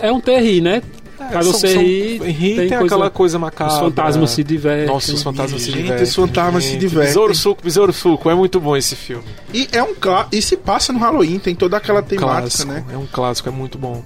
É 0.00 0.12
um 0.12 0.20
terri, 0.20 0.60
né? 0.60 0.80
São- 1.18 1.52
você 1.52 1.68
são- 1.74 1.82
rir 1.82 2.18
tem 2.18 2.28
tem, 2.28 2.68
coisa- 2.68 2.84
aquela 2.84 3.10
coisa 3.10 3.38
macabra. 3.38 3.74
Os 3.74 3.80
fantasmas 3.80 4.30
se 4.30 4.44
divertem. 4.44 4.86
Nossa, 4.86 5.12
os 5.12 5.22
fantasmas 5.22 5.62
se 5.62 5.70
Gente, 5.70 5.82
divertem. 5.82 6.04
os 6.04 6.14
fantasmas 6.14 6.64
se 6.64 6.70
gente. 6.70 6.80
divertem. 6.80 7.08
Besouro 7.08 7.34
Suco, 7.34 7.62
Besouro 7.62 7.92
Suco. 7.92 8.30
É 8.30 8.34
muito 8.34 8.60
bom 8.60 8.76
esse 8.76 8.94
filme. 8.96 9.24
E 9.52 9.68
é 9.72 9.82
um 9.82 9.94
e 10.32 10.40
se 10.40 10.56
passa 10.56 10.92
no 10.92 10.98
Halloween, 10.98 11.38
tem 11.38 11.54
toda 11.54 11.76
aquela 11.76 12.02
temática, 12.02 12.40
clássico. 12.40 12.72
né? 12.72 12.84
É 12.92 12.96
um 12.96 13.06
clássico, 13.06 13.48
é 13.48 13.52
muito 13.52 13.76
bom. 13.78 14.02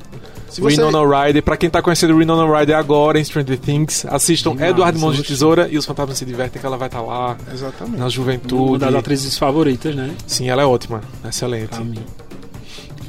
Se 0.48 0.60
você 0.60 0.76
Winona 0.76 1.24
Ryder, 1.26 1.42
pra 1.42 1.56
quem 1.56 1.70
tá 1.70 1.80
conhecendo 1.80 2.14
Winona 2.16 2.44
Ryder 2.58 2.76
agora 2.76 3.18
em 3.18 3.24
Stranger 3.24 3.58
Things, 3.58 4.04
assistam 4.06 4.50
Demais, 4.52 4.70
Eduardo 4.70 4.98
Mãos 4.98 5.16
de. 5.16 5.22
Tesoura 5.22 5.66
e 5.70 5.78
os 5.78 5.86
fantasmas 5.86 6.18
se 6.18 6.26
divertem, 6.26 6.60
que 6.60 6.66
ela 6.66 6.76
vai 6.76 6.88
estar 6.88 7.00
lá 7.00 7.36
Exatamente. 7.52 7.96
na 7.96 8.04
Uma 8.04 8.10
juventude. 8.10 8.78
das 8.78 8.94
atrizes 8.94 9.38
favoritas, 9.38 9.94
né? 9.96 10.10
Sim, 10.26 10.50
ela 10.50 10.60
é 10.60 10.66
ótima, 10.66 11.00
excelente, 11.26 11.68
Pra 11.68 11.80
mim. 11.80 12.04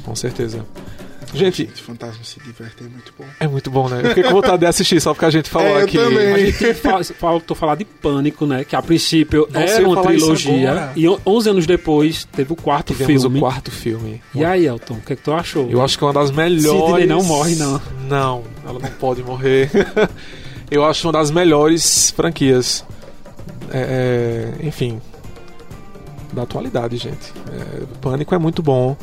com 0.04 0.14
certeza. 0.16 0.64
Gente, 1.34 1.68
Os 1.74 1.80
fantasmas 1.80 2.28
se 2.28 2.40
divertem, 2.40 2.86
é 2.86 2.90
muito 2.90 3.12
bom. 3.18 3.24
é 3.40 3.48
muito 3.48 3.70
bom, 3.70 3.88
né? 3.88 4.00
Eu 4.04 4.08
fiquei 4.10 4.22
com 4.22 4.30
vontade 4.30 4.58
de 4.58 4.66
assistir, 4.66 5.00
só 5.00 5.12
porque 5.12 5.24
a 5.24 5.30
gente 5.30 5.50
falou 5.50 5.68
É, 5.68 5.80
eu 5.80 5.84
aqui. 5.84 5.98
também. 5.98 6.32
A 6.32 6.38
gente 6.38 6.74
fa- 6.74 7.02
faltou 7.04 7.56
falar 7.56 7.74
de 7.74 7.84
Pânico, 7.84 8.46
né? 8.46 8.64
Que 8.64 8.76
a 8.76 8.80
princípio 8.82 9.48
Nossa, 9.52 9.66
eu 9.66 9.76
era 9.76 9.88
uma 9.88 10.02
trilogia. 10.02 10.90
E 10.96 11.08
on- 11.08 11.18
11 11.26 11.50
anos 11.50 11.66
depois 11.66 12.24
teve 12.24 12.52
o 12.52 12.56
quarto 12.56 12.92
Tivemos 12.94 13.22
filme. 13.22 13.38
o 13.38 13.40
quarto 13.42 13.70
filme. 13.70 14.22
E 14.34 14.44
aí, 14.44 14.66
Elton, 14.66 14.94
o 14.94 15.00
que, 15.00 15.12
é 15.12 15.16
que 15.16 15.22
tu 15.22 15.32
achou? 15.32 15.68
Eu 15.68 15.82
acho 15.82 15.98
que 15.98 16.04
é 16.04 16.06
uma 16.06 16.12
das 16.14 16.30
melhores. 16.30 16.86
Sidney 16.86 17.06
não 17.06 17.22
morre, 17.24 17.54
não. 17.56 17.80
Não, 18.08 18.42
ela 18.66 18.78
não 18.78 18.90
pode 18.90 19.22
morrer. 19.22 19.70
eu 20.70 20.84
acho 20.84 21.06
uma 21.06 21.12
das 21.12 21.30
melhores 21.30 22.10
franquias. 22.10 22.84
É, 23.72 24.52
é, 24.62 24.66
enfim. 24.66 25.00
Da 26.32 26.42
atualidade, 26.42 26.96
gente. 26.96 27.32
É, 27.52 27.82
Pânico 28.00 28.34
é 28.34 28.38
muito 28.38 28.62
bom. 28.62 28.96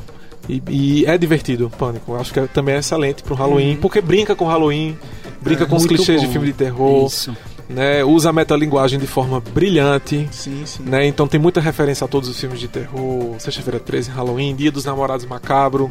E, 0.50 0.62
e 0.70 1.06
é 1.06 1.18
divertido, 1.18 1.72
Pânico. 1.78 2.16
Acho 2.16 2.34
que 2.34 2.40
é- 2.40 2.48
também 2.48 2.76
é 2.76 2.80
excelente 2.80 3.24
pro 3.24 3.36
Halloween, 3.36 3.78
porque 3.78 4.02
brinca 4.02 4.36
com 4.36 4.46
Halloween, 4.46 4.98
brinca 5.42 5.64
É, 5.64 5.68
com 5.68 5.76
os 5.76 5.86
clichês 5.86 6.20
de 6.22 6.28
bom. 6.28 6.34
filme 6.34 6.48
de 6.48 6.54
terror, 6.54 7.06
Isso. 7.08 7.36
né? 7.70 8.04
Usa 8.04 8.30
a 8.30 8.34
metalinguagem 8.34 9.00
de 9.00 9.08
forma 9.08 9.40
brilhante. 9.40 10.28
Sim, 10.32 10.64
sim. 10.66 10.84
Né? 10.84 11.06
Então 11.08 11.28
tem 11.28 11.40
muita 11.40 11.62
referência 11.62 12.06
a 12.06 12.08
todos 12.08 12.28
os 12.28 12.40
filmes 12.40 12.60
de 12.60 12.68
terror, 12.68 13.36
Sexta-feira 13.40 13.80
13, 13.80 14.10
Halloween, 14.12 14.56
Dia 14.56 14.72
dos 14.72 14.84
Namorados 14.86 15.26
Macabro. 15.26 15.90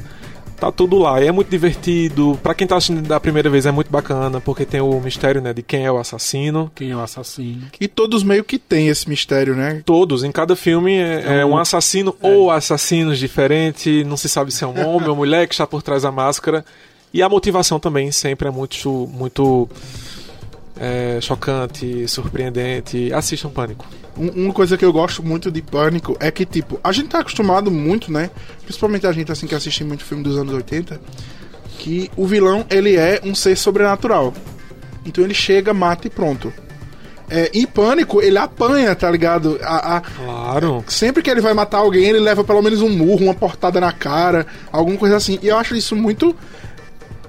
Tá 0.60 0.70
tudo 0.70 0.98
lá. 0.98 1.22
E 1.22 1.26
é 1.26 1.32
muito 1.32 1.48
divertido. 1.48 2.38
Pra 2.42 2.54
quem 2.54 2.66
tá 2.66 2.76
assistindo 2.76 3.00
da 3.06 3.18
primeira 3.18 3.48
vez 3.48 3.64
é 3.64 3.70
muito 3.70 3.90
bacana, 3.90 4.40
porque 4.42 4.66
tem 4.66 4.80
o 4.80 5.00
mistério, 5.00 5.40
né, 5.40 5.54
de 5.54 5.62
quem 5.62 5.86
é 5.86 5.90
o 5.90 5.96
assassino. 5.98 6.70
Quem 6.74 6.90
é 6.90 6.96
o 6.96 7.00
assassino? 7.00 7.62
E 7.80 7.88
todos 7.88 8.22
meio 8.22 8.44
que 8.44 8.58
tem 8.58 8.88
esse 8.88 9.08
mistério, 9.08 9.56
né? 9.56 9.80
Todos, 9.86 10.22
em 10.22 10.30
cada 10.30 10.54
filme 10.54 10.92
é, 10.94 11.40
é 11.40 11.46
um 11.46 11.56
assassino 11.56 12.14
É. 12.22 12.26
ou 12.28 12.50
assassinos 12.50 13.18
diferente, 13.18 14.04
não 14.04 14.16
se 14.18 14.28
sabe 14.28 14.52
se 14.52 14.62
é 14.62 14.66
um 14.66 14.86
homem 14.86 15.08
ou 15.08 15.16
mulher 15.16 15.48
que 15.48 15.54
está 15.54 15.66
por 15.66 15.82
trás 15.82 16.02
da 16.02 16.12
máscara. 16.12 16.64
E 17.12 17.22
a 17.22 17.28
motivação 17.28 17.80
também 17.80 18.12
sempre 18.12 18.46
é 18.46 18.50
muito 18.52 19.08
muito 19.12 19.68
é, 20.80 21.18
chocante, 21.20 22.08
surpreendente. 22.08 23.12
Assistam 23.12 23.50
Pânico. 23.50 23.86
Um- 24.16 24.46
uma 24.46 24.52
coisa 24.54 24.76
que 24.78 24.84
eu 24.84 24.92
gosto 24.92 25.22
muito 25.22 25.50
de 25.50 25.60
Pânico 25.62 26.16
é 26.18 26.30
que, 26.30 26.44
tipo, 26.46 26.80
a 26.82 26.90
gente 26.90 27.08
tá 27.10 27.20
acostumado 27.20 27.70
muito, 27.70 28.10
né? 28.10 28.30
Principalmente 28.64 29.06
a 29.06 29.12
gente, 29.12 29.30
assim, 29.30 29.46
que 29.46 29.54
assiste 29.54 29.84
muito 29.84 30.02
filme 30.04 30.24
dos 30.24 30.36
anos 30.38 30.54
80, 30.54 31.00
que 31.78 32.10
o 32.16 32.26
vilão, 32.26 32.64
ele 32.70 32.96
é 32.96 33.20
um 33.24 33.34
ser 33.34 33.56
sobrenatural. 33.56 34.32
Então 35.04 35.22
ele 35.22 35.34
chega, 35.34 35.72
mata 35.74 36.06
e 36.06 36.10
pronto. 36.10 36.52
É, 37.32 37.48
em 37.54 37.64
Pânico, 37.64 38.20
ele 38.20 38.36
apanha, 38.38 38.92
tá 38.96 39.08
ligado? 39.08 39.58
A, 39.62 39.96
a- 39.98 40.00
Claro. 40.00 40.84
sempre 40.88 41.22
que 41.22 41.30
ele 41.30 41.40
vai 41.40 41.54
matar 41.54 41.78
alguém, 41.78 42.04
ele 42.06 42.18
leva 42.18 42.42
pelo 42.42 42.60
menos 42.60 42.80
um 42.82 42.88
murro, 42.90 43.22
uma 43.24 43.34
portada 43.34 43.80
na 43.80 43.92
cara, 43.92 44.44
alguma 44.72 44.96
coisa 44.98 45.16
assim. 45.16 45.38
E 45.40 45.46
eu 45.48 45.56
acho 45.56 45.76
isso 45.76 45.94
muito 45.94 46.34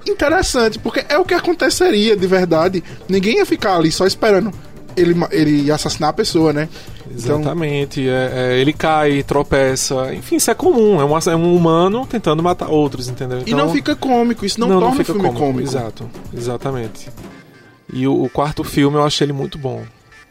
interessante, 0.06 0.78
porque 0.78 1.04
é 1.08 1.18
o 1.18 1.24
que 1.24 1.34
aconteceria 1.34 2.16
de 2.16 2.26
verdade. 2.26 2.82
Ninguém 3.08 3.36
ia 3.38 3.46
ficar 3.46 3.76
ali 3.76 3.90
só 3.92 4.06
esperando 4.06 4.52
ele, 4.96 5.14
ele 5.30 5.70
assassinar 5.70 6.10
a 6.10 6.12
pessoa, 6.12 6.52
né? 6.52 6.68
Então, 7.10 7.40
Exatamente. 7.40 8.08
é- 8.08 8.32
é, 8.34 8.58
ele 8.60 8.72
cai, 8.72 9.22
tropeça. 9.22 10.14
Enfim, 10.14 10.36
isso 10.36 10.50
é 10.50 10.54
comum. 10.54 11.00
É 11.00 11.04
um, 11.04 11.18
é 11.18 11.36
um 11.36 11.54
humano 11.54 12.06
tentando 12.06 12.42
matar 12.42 12.68
outros, 12.68 13.08
entendeu? 13.08 13.42
e 13.46 13.54
não 13.54 13.70
fica 13.70 13.94
cômico, 13.94 14.44
isso 14.46 14.58
não, 14.60 14.68
torna 14.68 15.00
o 15.00 15.04
filme 15.04 15.32
cômico. 15.32 15.60
Exato, 15.68 16.10
exatamente. 16.34 17.08
E 17.92 18.06
o, 18.06 18.24
o 18.24 18.28
quarto 18.30 18.64
filme 18.64 18.96
eu 18.96 19.02
achei 19.04 19.26
ele 19.26 19.32
muito 19.32 19.58
bom. 19.58 19.82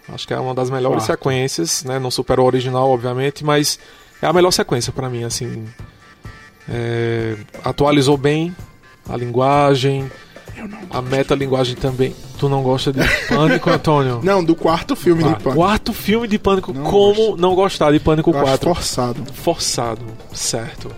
Acho 0.10 0.28
que 0.28 0.34
é 0.34 0.40
uma 0.40 0.54
das 0.54 0.70
melhores 0.70 1.06
Quarto. 1.06 1.20
sequências, 1.20 1.84
né? 1.84 2.00
Não 2.00 2.10
supera 2.12 2.42
o 2.42 2.46
original, 2.46 2.90
obviamente, 2.90 3.46
mas 3.46 3.80
é 4.22 4.26
a 4.28 4.34
melhor 4.34 4.52
sequência 4.52 4.92
pra 4.92 5.10
mim, 5.10 5.24
assim. 5.24 5.66
É, 6.70 7.38
atualizou 7.64 8.18
bem 8.18 8.56
a 9.10 9.18
linguagem, 9.18 10.10
a 10.90 11.02
metalinguagem 11.02 11.76
também. 11.76 12.16
Tu 12.38 12.50
não 12.50 12.64
gosta 12.64 12.92
de 12.92 13.00
Pânico, 13.28 13.70
Antônio? 13.72 14.20
Não, 14.24 14.44
do 14.44 14.56
quarto 14.56 14.96
filme 14.96 15.22
Quarto. 15.22 15.38
de 15.38 15.44
Pânico. 15.44 15.62
Quarto 15.62 15.94
filme 15.94 16.28
de 16.28 16.40
Pânico, 16.40 16.74
Não 16.74 16.84
como 16.84 17.14
gosto. 17.16 17.38
não 17.38 17.56
gostar 17.56 17.92
de 17.92 18.00
Pânico 18.00 18.32
Eu 18.32 18.38
acho 18.38 18.46
4? 18.46 18.66
forçado. 18.74 19.24
Forçado, 19.34 20.02
certo. 20.34 20.92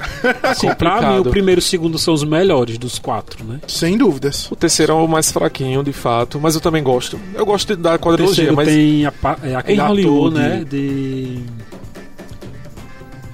Assim, 0.42 0.72
pra 0.74 1.02
mim, 1.12 1.18
o 1.18 1.24
primeiro 1.26 1.58
e 1.58 1.62
o 1.62 1.62
segundo 1.62 1.98
são 1.98 2.14
os 2.14 2.24
melhores 2.24 2.78
dos 2.78 2.98
quatro, 2.98 3.44
né? 3.44 3.60
Sem 3.68 3.98
dúvidas. 3.98 4.50
O 4.50 4.56
terceiro 4.56 4.92
é 4.92 4.96
o 4.96 5.06
mais 5.06 5.30
fraquinho, 5.30 5.82
de 5.84 5.92
fato, 5.92 6.40
mas 6.40 6.54
eu 6.54 6.60
também 6.62 6.82
gosto. 6.82 7.20
Eu 7.34 7.44
gosto 7.44 7.76
da 7.76 7.98
quadrilogia, 7.98 8.50
mas 8.50 8.66
tem 8.66 9.04
a, 9.04 9.12
é, 9.42 9.54
aquele 9.54 9.76
Em 9.76 9.80
ator, 9.80 9.88
Hollywood. 9.90 10.38
né? 10.38 10.64
De. 10.64 11.40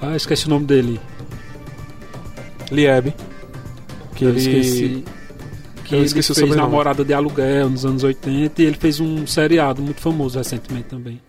Ah, 0.01 0.17
esqueci 0.17 0.45
o 0.47 0.49
nome 0.49 0.65
dele. 0.65 0.99
Lieb. 2.69 3.13
Que 4.17 4.25
Eu 4.25 4.29
ele... 4.29 4.39
esqueci. 4.39 5.03
Que 5.85 5.95
Eu 5.95 5.99
ele 5.99 6.07
esqueci 6.07 6.31
o 6.33 6.35
fez. 6.35 6.55
Namorada 6.55 7.05
de 7.05 7.13
Aluguel 7.13 7.69
nos 7.69 7.85
anos 7.85 8.03
80 8.03 8.61
e 8.61 8.65
ele 8.65 8.75
fez 8.77 8.99
um 8.99 9.25
seriado 9.25 9.81
muito 9.81 10.01
famoso 10.01 10.37
recentemente 10.37 10.87
também. 10.89 11.21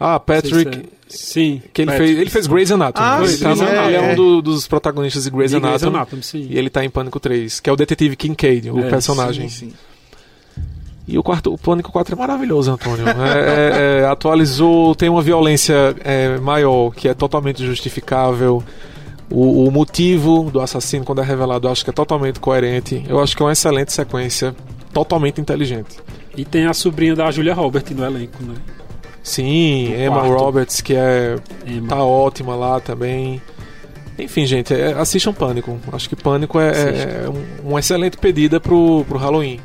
Ah, 0.00 0.20
sei 0.26 0.40
se 0.40 0.42
Patrick. 0.64 0.78
é- 0.78 0.94
Sim. 1.06 1.62
Que 1.72 1.82
ele 1.82 1.90
Patrick. 1.90 2.08
fez, 2.08 2.20
ele 2.20 2.30
fez 2.30 2.46
Grey's 2.46 2.70
Anatomy. 2.72 3.06
Ah, 3.08 3.18
ele, 3.20 3.28
sim, 3.28 3.42
tá 3.44 3.54
no- 3.54 3.62
é, 3.64 3.86
ele 3.86 3.96
é 3.96 4.12
um 4.12 4.14
do- 4.16 4.42
dos 4.42 4.66
protagonistas 4.66 5.24
de 5.24 5.30
Grey's 5.30 5.50
De 5.52 5.60
Grey's 5.60 5.82
Anatomy. 5.82 5.96
Anatomy, 5.96 6.22
sim. 6.22 6.46
E 6.50 6.58
ele 6.58 6.70
tá 6.70 6.84
em 6.84 6.90
Pânico 6.90 7.20
3, 7.20 7.60
que 7.60 7.68
é 7.68 7.72
o 7.72 7.76
detetive 7.76 8.16
Kincaid, 8.16 8.70
o 8.70 8.80
É, 8.80 8.88
personagem. 8.88 9.48
Sim, 9.48 9.70
sim. 9.70 9.74
E 11.06 11.18
o, 11.18 11.22
quarto, 11.22 11.52
o 11.52 11.58
Pânico 11.58 11.92
4 11.92 12.14
é 12.14 12.18
maravilhoso, 12.18 12.72
Antônio. 12.72 13.04
É, 13.06 13.10
é, 13.10 14.00
é, 14.02 14.06
atualizou, 14.06 14.94
tem 14.94 15.10
uma 15.10 15.20
violência 15.20 15.94
é, 16.02 16.38
maior, 16.38 16.90
que 16.94 17.06
é 17.06 17.12
totalmente 17.14 17.64
justificável. 17.64 18.64
O, 19.30 19.66
o 19.66 19.70
motivo 19.70 20.50
do 20.50 20.60
assassino, 20.60 21.04
quando 21.04 21.20
é 21.20 21.24
revelado, 21.24 21.66
eu 21.66 21.72
acho 21.72 21.82
que 21.84 21.90
é 21.90 21.92
totalmente 21.92 22.38
coerente. 22.38 23.04
Eu 23.08 23.20
acho 23.20 23.36
que 23.36 23.42
é 23.42 23.46
uma 23.46 23.52
excelente 23.52 23.92
sequência, 23.92 24.54
totalmente 24.92 25.40
inteligente. 25.40 25.96
E 26.36 26.44
tem 26.44 26.66
a 26.66 26.74
sobrinha 26.74 27.14
da 27.14 27.30
Julia 27.30 27.54
Roberts 27.54 27.96
no 27.96 28.04
elenco, 28.04 28.42
né? 28.42 28.54
Sim, 29.22 29.94
Emma 29.94 30.20
quarto. 30.20 30.32
Roberts, 30.32 30.80
que 30.82 30.94
é 30.94 31.36
Emma. 31.66 31.88
tá 31.88 32.04
ótima 32.04 32.54
lá 32.54 32.78
também. 32.78 33.40
Enfim, 34.18 34.46
gente, 34.46 34.74
é, 34.74 34.92
assistam 34.92 35.32
Pânico. 35.32 35.78
Acho 35.92 36.08
que 36.08 36.14
Pânico 36.14 36.60
é, 36.60 37.24
é 37.24 37.28
um, 37.28 37.70
uma 37.70 37.80
excelente 37.80 38.18
pedida 38.18 38.60
pro, 38.60 39.04
pro 39.08 39.18
Halloween. 39.18 39.60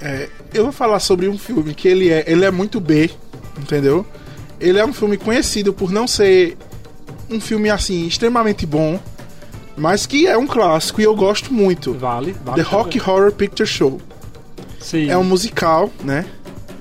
É, 0.00 0.28
eu 0.54 0.62
vou 0.62 0.72
falar 0.72 1.00
sobre 1.00 1.28
um 1.28 1.36
filme 1.36 1.74
que 1.74 1.88
ele 1.88 2.08
é, 2.08 2.24
ele 2.26 2.44
é 2.44 2.50
muito 2.50 2.80
B, 2.80 3.10
entendeu? 3.58 4.06
Ele 4.58 4.78
é 4.78 4.84
um 4.84 4.92
filme 4.92 5.16
conhecido 5.16 5.72
por 5.72 5.90
não 5.90 6.06
ser 6.06 6.56
um 7.30 7.40
filme 7.40 7.70
assim 7.70 8.06
extremamente 8.06 8.66
bom, 8.66 9.00
mas 9.76 10.06
que 10.06 10.26
é 10.26 10.36
um 10.36 10.46
clássico 10.46 11.00
e 11.00 11.04
eu 11.04 11.14
gosto 11.14 11.52
muito. 11.52 11.94
Vale, 11.94 12.34
vale. 12.44 12.62
The 12.62 12.68
Rock 12.68 13.00
Horror 13.00 13.32
Picture 13.32 13.68
Show. 13.68 14.00
Sim, 14.80 15.10
É 15.10 15.16
um 15.16 15.24
musical, 15.24 15.90
né? 16.02 16.24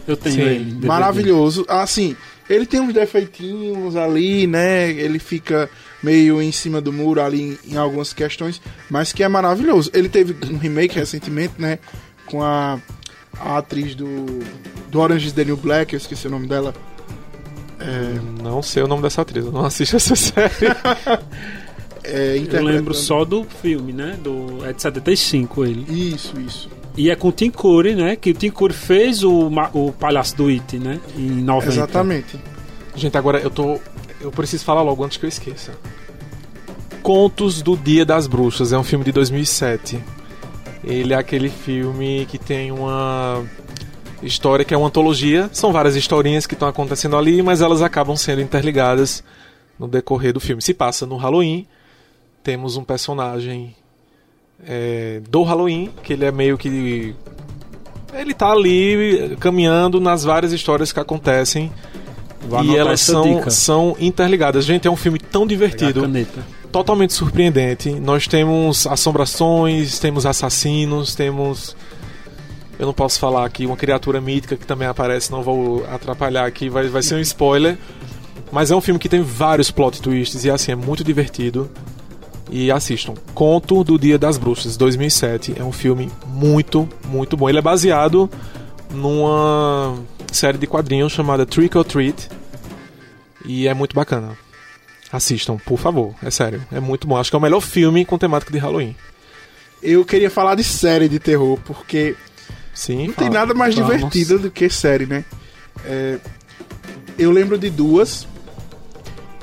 eu 0.09 0.17
tenho 0.17 0.35
Sim, 0.35 0.41
ele. 0.41 0.87
Maravilhoso. 0.87 1.65
Assim, 1.67 2.15
ele 2.49 2.65
tem 2.65 2.79
uns 2.79 2.93
defeitinhos 2.93 3.95
ali, 3.95 4.47
né? 4.47 4.89
Ele 4.89 5.19
fica 5.19 5.69
meio 6.01 6.41
em 6.41 6.51
cima 6.51 6.81
do 6.81 6.91
muro 6.91 7.21
ali 7.21 7.57
em, 7.65 7.73
em 7.73 7.77
algumas 7.77 8.11
questões, 8.11 8.59
mas 8.89 9.13
que 9.13 9.23
é 9.23 9.27
maravilhoso. 9.27 9.91
Ele 9.93 10.09
teve 10.09 10.35
um 10.51 10.57
remake 10.57 10.95
recentemente, 10.95 11.53
né? 11.59 11.77
Com 12.25 12.41
a, 12.41 12.79
a 13.39 13.57
atriz 13.57 13.93
do, 13.93 14.25
do 14.89 14.99
Orange 14.99 15.27
is 15.27 15.33
the 15.33 15.45
New 15.45 15.57
Black, 15.57 15.93
eu 15.93 15.97
esqueci 15.97 16.27
o 16.27 16.31
nome 16.31 16.47
dela. 16.47 16.73
É, 17.79 18.19
Não 18.43 18.61
sei 18.61 18.83
o 18.83 18.87
nome 18.87 19.01
dessa 19.01 19.21
atriz, 19.21 19.45
eu 19.45 19.51
não 19.51 19.65
assisto 19.65 19.95
essa 19.95 20.15
série. 20.17 20.67
é, 22.03 22.31
Eu 22.33 22.37
interpretando- 22.37 22.65
lembro 22.67 22.93
só 22.93 23.23
do 23.25 23.43
filme, 23.61 23.93
né? 23.93 24.17
Do, 24.21 24.65
é 24.65 24.73
de 24.73 24.81
75 24.81 25.65
ele. 25.65 25.85
Isso, 26.13 26.39
isso. 26.39 26.69
E 26.97 27.09
é 27.09 27.15
com 27.15 27.29
o 27.29 27.31
Tim 27.31 27.49
Curry, 27.49 27.95
né? 27.95 28.15
Que 28.15 28.31
o 28.31 28.33
Tim 28.33 28.49
Curry 28.49 28.73
fez 28.73 29.23
o, 29.23 29.49
o 29.73 29.91
Palhaço 29.93 30.35
do 30.35 30.47
It, 30.47 30.77
né? 30.77 30.99
Em 31.15 31.29
90. 31.41 31.71
Exatamente. 31.73 32.39
Gente, 32.95 33.17
agora 33.17 33.39
eu 33.39 33.49
tô. 33.49 33.79
Eu 34.19 34.31
preciso 34.31 34.65
falar 34.65 34.81
logo 34.81 35.03
antes 35.05 35.17
que 35.17 35.25
eu 35.25 35.29
esqueça. 35.29 35.71
Contos 37.01 37.61
do 37.61 37.77
Dia 37.77 38.05
das 38.05 38.27
Bruxas 38.27 38.73
é 38.73 38.77
um 38.77 38.83
filme 38.83 39.05
de 39.05 39.11
2007. 39.13 40.03
Ele 40.83 41.13
é 41.13 41.17
aquele 41.17 41.49
filme 41.49 42.25
que 42.29 42.37
tem 42.37 42.71
uma 42.71 43.43
história 44.21 44.65
que 44.65 44.73
é 44.73 44.77
uma 44.77 44.87
antologia. 44.87 45.49
São 45.51 45.71
várias 45.71 45.95
historinhas 45.95 46.45
que 46.45 46.53
estão 46.53 46.67
acontecendo 46.67 47.17
ali, 47.17 47.41
mas 47.41 47.61
elas 47.61 47.81
acabam 47.81 48.15
sendo 48.15 48.41
interligadas 48.41 49.23
no 49.77 49.87
decorrer 49.87 50.33
do 50.33 50.39
filme. 50.39 50.61
Se 50.61 50.73
passa 50.73 51.05
no 51.05 51.17
Halloween. 51.17 51.65
Temos 52.43 52.77
um 52.77 52.83
personagem 52.83 53.75
é, 54.65 55.21
do 55.29 55.43
Halloween, 55.43 55.91
que 56.03 56.13
ele 56.13 56.25
é 56.25 56.31
meio 56.31 56.57
que. 56.57 57.13
Ele 58.13 58.33
tá 58.33 58.51
ali 58.51 59.37
caminhando 59.39 59.99
nas 59.99 60.23
várias 60.23 60.51
histórias 60.51 60.91
que 60.91 60.99
acontecem 60.99 61.71
e 62.63 62.75
elas 62.75 63.01
são, 63.01 63.35
dica. 63.37 63.49
são 63.49 63.95
interligadas. 63.99 64.65
Gente, 64.65 64.87
é 64.87 64.91
um 64.91 64.95
filme 64.95 65.19
tão 65.19 65.45
divertido, 65.45 66.03
totalmente 66.71 67.13
surpreendente. 67.13 67.91
Nós 67.91 68.27
temos 68.27 68.87
assombrações, 68.87 69.99
temos 69.99 70.25
assassinos, 70.25 71.15
temos. 71.15 71.75
Eu 72.79 72.85
não 72.85 72.93
posso 72.93 73.19
falar 73.19 73.45
aqui 73.45 73.65
uma 73.65 73.75
criatura 73.75 74.21
mítica 74.21 74.55
que 74.55 74.65
também 74.65 74.87
aparece, 74.87 75.29
não 75.31 75.43
vou 75.43 75.85
atrapalhar 75.87 76.45
aqui, 76.45 76.69
vai, 76.69 76.87
vai 76.87 77.03
ser 77.03 77.15
um 77.15 77.19
spoiler. 77.19 77.77
Mas 78.53 78.71
é 78.71 78.75
um 78.75 78.79
filme 78.79 78.97
que 78.97 79.09
tem 79.09 79.21
vários 79.21 79.69
plot 79.69 80.01
twists 80.01 80.45
e 80.45 80.49
assim 80.49 80.71
é 80.71 80.75
muito 80.75 81.03
divertido. 81.03 81.69
E 82.49 82.71
assistam. 82.71 83.13
Conto 83.35 83.83
do 83.83 83.99
Dia 83.99 84.17
das 84.17 84.37
Bruxas, 84.37 84.75
2007. 84.75 85.55
É 85.57 85.63
um 85.63 85.73
filme 85.73 86.09
muito, 86.25 86.89
muito 87.05 87.37
bom. 87.37 87.47
Ele 87.47 87.59
é 87.59 87.61
baseado 87.61 88.27
numa 88.91 89.95
série 90.31 90.57
de 90.57 90.65
quadrinhos 90.65 91.11
chamada 91.11 91.45
Trick 91.45 91.77
or 91.77 91.83
Treat. 91.83 92.27
E 93.45 93.67
é 93.67 93.73
muito 93.73 93.93
bacana. 93.93 94.35
Assistam, 95.11 95.57
por 95.57 95.77
favor. 95.77 96.15
É 96.23 96.31
sério. 96.31 96.65
É 96.71 96.79
muito 96.79 97.07
bom. 97.07 97.17
Acho 97.17 97.29
que 97.29 97.35
é 97.35 97.39
o 97.39 97.41
melhor 97.41 97.61
filme 97.61 98.03
com 98.03 98.17
temática 98.17 98.51
de 98.51 98.57
Halloween. 98.57 98.95
Eu 99.81 100.03
queria 100.03 100.31
falar 100.31 100.55
de 100.55 100.63
série 100.63 101.07
de 101.07 101.19
terror, 101.19 101.59
porque 101.65 102.15
Sim. 102.79 103.07
não 103.07 103.13
tem 103.13 103.27
fala. 103.27 103.39
nada 103.39 103.53
mais 103.53 103.75
Vamos. 103.75 103.93
divertido 103.93 104.39
do 104.39 104.49
que 104.49 104.69
série, 104.69 105.05
né? 105.05 105.25
É, 105.83 106.17
eu 107.17 107.29
lembro 107.29 107.57
de 107.57 107.69
duas 107.69 108.25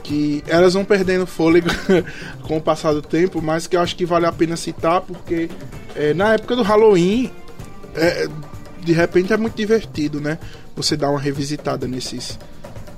que 0.03 0.43
elas 0.47 0.73
vão 0.73 0.87
perdendo 0.87 1.27
fôlego 1.27 1.69
com 2.45 2.57
o 2.57 2.61
passar 2.63 2.95
do 2.95 3.03
tempo, 3.03 3.43
mas 3.43 3.67
que 3.67 3.77
eu 3.77 3.81
acho 3.83 3.95
que 3.95 4.07
vale 4.07 4.25
a 4.25 4.33
pena 4.33 4.57
citar 4.57 5.03
porque 5.03 5.51
é, 5.95 6.15
na 6.15 6.33
época 6.33 6.57
do 6.57 6.63
Halloween, 6.63 7.31
é, 7.95 8.27
de 8.81 8.93
repente 8.95 9.35
é 9.35 9.37
muito 9.37 9.55
divertido, 9.55 10.19
né? 10.19 10.39
Você 10.75 10.97
dá 10.97 11.11
uma 11.11 11.21
revisitada 11.21 11.87
nesses, 11.87 12.39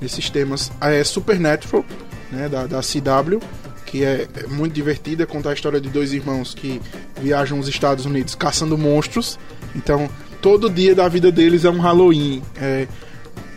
nesses 0.01 0.31
temas. 0.31 0.71
É 0.81 1.03
Supernatural, 1.03 1.85
né? 2.31 2.49
Da, 2.49 2.69
da 2.69 2.81
CW, 2.81 3.41
que 3.85 4.05
é 4.05 4.29
é 4.37 4.47
muito 4.47 4.73
divertida, 4.73 5.27
conta 5.27 5.51
a 5.51 5.53
história 5.53 5.81
de 5.81 5.89
dois 5.89 6.13
irmãos 6.13 6.55
que 6.55 6.81
viajam 7.21 7.59
aos 7.59 7.67
Estados 7.67 8.05
Unidos 8.05 8.37
caçando 8.37 8.79
monstros. 8.79 9.37
Então, 9.75 10.09
todo 10.41 10.71
dia 10.71 10.95
da 10.95 11.09
vida 11.09 11.31
deles 11.33 11.65
é 11.65 11.71
um 11.71 11.79
Halloween. 11.81 12.43
É, 12.57 12.87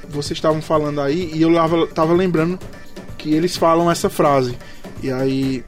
vocês 0.09 0.37
estavam 0.37 0.61
falando 0.61 0.99
aí 1.01 1.31
e 1.33 1.41
eu 1.41 1.49
lava- 1.49 1.87
tava 1.87 2.13
lembrando 2.13 2.59
que 3.17 3.33
eles 3.33 3.55
falam 3.57 3.89
essa 3.89 4.09
frase. 4.09 4.57
E 5.01 5.11
aí. 5.11 5.63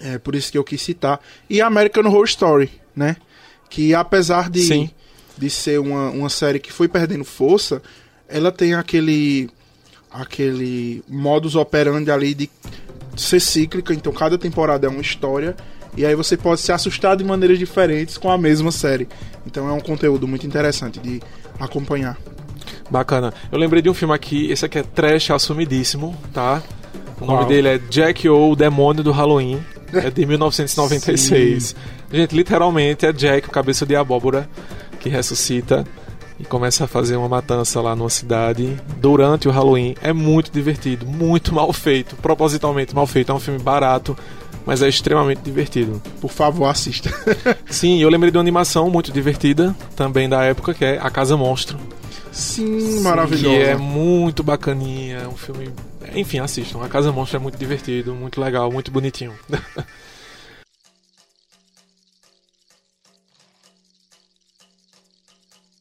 É 0.00 0.18
por 0.18 0.34
isso 0.34 0.50
que 0.50 0.58
eu 0.58 0.64
quis 0.64 0.82
citar. 0.82 1.20
E 1.48 1.60
American 1.60 2.04
Horror 2.06 2.24
Story, 2.24 2.70
né? 2.94 3.16
Que 3.70 3.94
apesar 3.94 4.50
de, 4.50 4.62
Sim. 4.62 4.90
de 5.38 5.48
ser 5.48 5.78
uma, 5.78 6.10
uma 6.10 6.28
série 6.28 6.58
que 6.58 6.72
foi 6.72 6.88
perdendo 6.88 7.24
força, 7.24 7.80
ela 8.28 8.50
tem 8.50 8.74
aquele. 8.74 9.48
aquele 10.10 11.02
modus 11.08 11.54
operandi 11.54 12.10
ali 12.10 12.34
de 12.34 12.50
ser 13.16 13.40
cíclica, 13.40 13.94
então 13.94 14.12
cada 14.12 14.36
temporada 14.36 14.86
é 14.86 14.90
uma 14.90 15.00
história. 15.00 15.54
E 15.96 16.06
aí 16.06 16.14
você 16.14 16.36
pode 16.36 16.60
se 16.60 16.72
assustar 16.72 17.16
de 17.16 17.24
maneiras 17.24 17.58
diferentes 17.58 18.16
com 18.16 18.30
a 18.30 18.38
mesma 18.38 18.72
série. 18.72 19.08
Então 19.46 19.68
é 19.68 19.72
um 19.72 19.80
conteúdo 19.80 20.26
muito 20.26 20.46
interessante 20.46 20.98
de 20.98 21.20
acompanhar. 21.58 22.16
Bacana. 22.90 23.32
Eu 23.50 23.58
lembrei 23.58 23.82
de 23.82 23.90
um 23.90 23.94
filme 23.94 24.14
aqui, 24.14 24.50
esse 24.50 24.64
aqui 24.64 24.78
é 24.78 24.82
trash 24.82 25.30
assumidíssimo, 25.30 26.16
tá? 26.32 26.62
O 27.20 27.24
nome 27.24 27.40
Qual? 27.40 27.48
dele 27.48 27.68
é 27.68 27.78
Jack 27.78 28.28
O, 28.28 28.50
o 28.50 28.56
Demônio 28.56 29.02
do 29.02 29.12
Halloween. 29.12 29.60
É 29.92 30.10
de 30.10 30.24
1996. 30.26 31.74
Gente, 32.12 32.34
literalmente 32.34 33.06
é 33.06 33.12
Jack, 33.12 33.48
o 33.48 33.50
cabeça 33.50 33.86
de 33.86 33.96
abóbora, 33.96 34.48
que 35.00 35.08
ressuscita 35.08 35.84
e 36.38 36.44
começa 36.44 36.84
a 36.84 36.86
fazer 36.88 37.16
uma 37.16 37.28
matança 37.28 37.80
lá 37.80 37.94
numa 37.94 38.10
cidade 38.10 38.76
durante 38.98 39.48
o 39.48 39.50
Halloween. 39.50 39.94
É 40.02 40.12
muito 40.12 40.50
divertido, 40.50 41.06
muito 41.06 41.54
mal 41.54 41.72
feito, 41.72 42.16
propositalmente 42.16 42.94
mal 42.94 43.06
feito. 43.06 43.30
É 43.30 43.34
um 43.34 43.40
filme 43.40 43.60
barato, 43.60 44.16
mas 44.66 44.82
é 44.82 44.88
extremamente 44.88 45.40
divertido. 45.40 46.02
Por 46.20 46.30
favor, 46.30 46.66
assista. 46.66 47.10
Sim, 47.68 48.00
eu 48.00 48.08
lembrei 48.08 48.30
de 48.30 48.36
uma 48.36 48.42
animação 48.42 48.88
muito 48.90 49.12
divertida, 49.12 49.74
também 49.96 50.28
da 50.28 50.42
época, 50.44 50.74
que 50.74 50.84
é 50.84 50.98
A 51.00 51.10
Casa 51.10 51.36
Monstro. 51.36 51.78
Sim, 52.30 53.00
maravilhoso. 53.00 53.56
Que 53.56 53.62
é 53.62 53.76
muito 53.76 54.42
bacaninha, 54.42 55.18
é 55.18 55.28
um 55.28 55.36
filme. 55.36 55.70
Enfim, 56.14 56.38
assistam. 56.38 56.82
A 56.82 56.88
Casa 56.88 57.12
Monstro 57.12 57.36
é 57.36 57.40
muito 57.40 57.58
divertido, 57.58 58.14
muito 58.14 58.40
legal, 58.40 58.70
muito 58.72 58.90
bonitinho. 58.90 59.34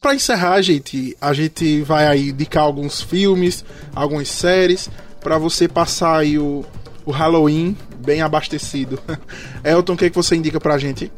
Pra 0.02 0.15
encerrar, 0.15 0.60
gente, 0.63 1.15
a 1.22 1.32
gente 1.32 1.84
vai 1.84 2.08
aí 2.08 2.30
indicar 2.30 2.63
alguns 2.63 3.04
filmes, 3.04 3.63
algumas 3.94 4.30
séries, 4.30 4.89
pra 5.20 5.38
você 5.38 5.67
passar 5.67 6.17
aí 6.17 6.39
o, 6.39 6.65
o 7.06 7.12
Halloween 7.12 7.78
bem 8.02 8.22
abastecido. 8.22 9.00
Elton, 9.64 9.94
o 9.94 9.98
que, 9.98 10.06
é 10.06 10.10
que 10.10 10.16
você 10.16 10.36
indica 10.36 10.60
pra 10.60 10.78
gente? 10.78 11.12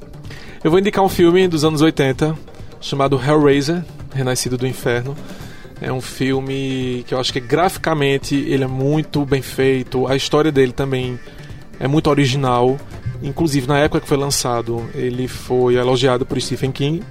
Eu 0.64 0.70
vou 0.72 0.80
indicar 0.80 1.04
um 1.04 1.10
filme 1.10 1.48
dos 1.48 1.64
anos 1.64 1.82
80 1.82 2.38
chamado 2.80 3.20
Hellraiser, 3.20 3.84
Renascido 4.14 4.58
do 4.58 4.68
Inferno. 4.68 5.16
É 5.82 5.92
um 5.92 6.02
filme 6.02 7.04
que 7.08 7.14
eu 7.14 7.20
acho 7.20 7.34
que 7.34 7.40
graficamente 7.40 8.36
ele 8.36 8.64
é 8.64 8.68
muito 8.68 9.26
bem 9.26 9.42
feito, 9.42 10.08
a 10.08 10.16
história 10.16 10.52
dele 10.52 10.72
também 10.72 11.20
é 11.80 11.88
muito 11.88 12.10
original. 12.10 12.78
Inclusive, 13.22 13.68
na 13.68 13.80
época 13.80 14.02
que 14.02 14.08
foi 14.08 14.18
lançado, 14.18 14.90
ele 14.94 15.28
foi 15.28 15.76
elogiado 15.76 16.26
por 16.26 16.40
Stephen 16.40 16.72
King. 16.72 17.04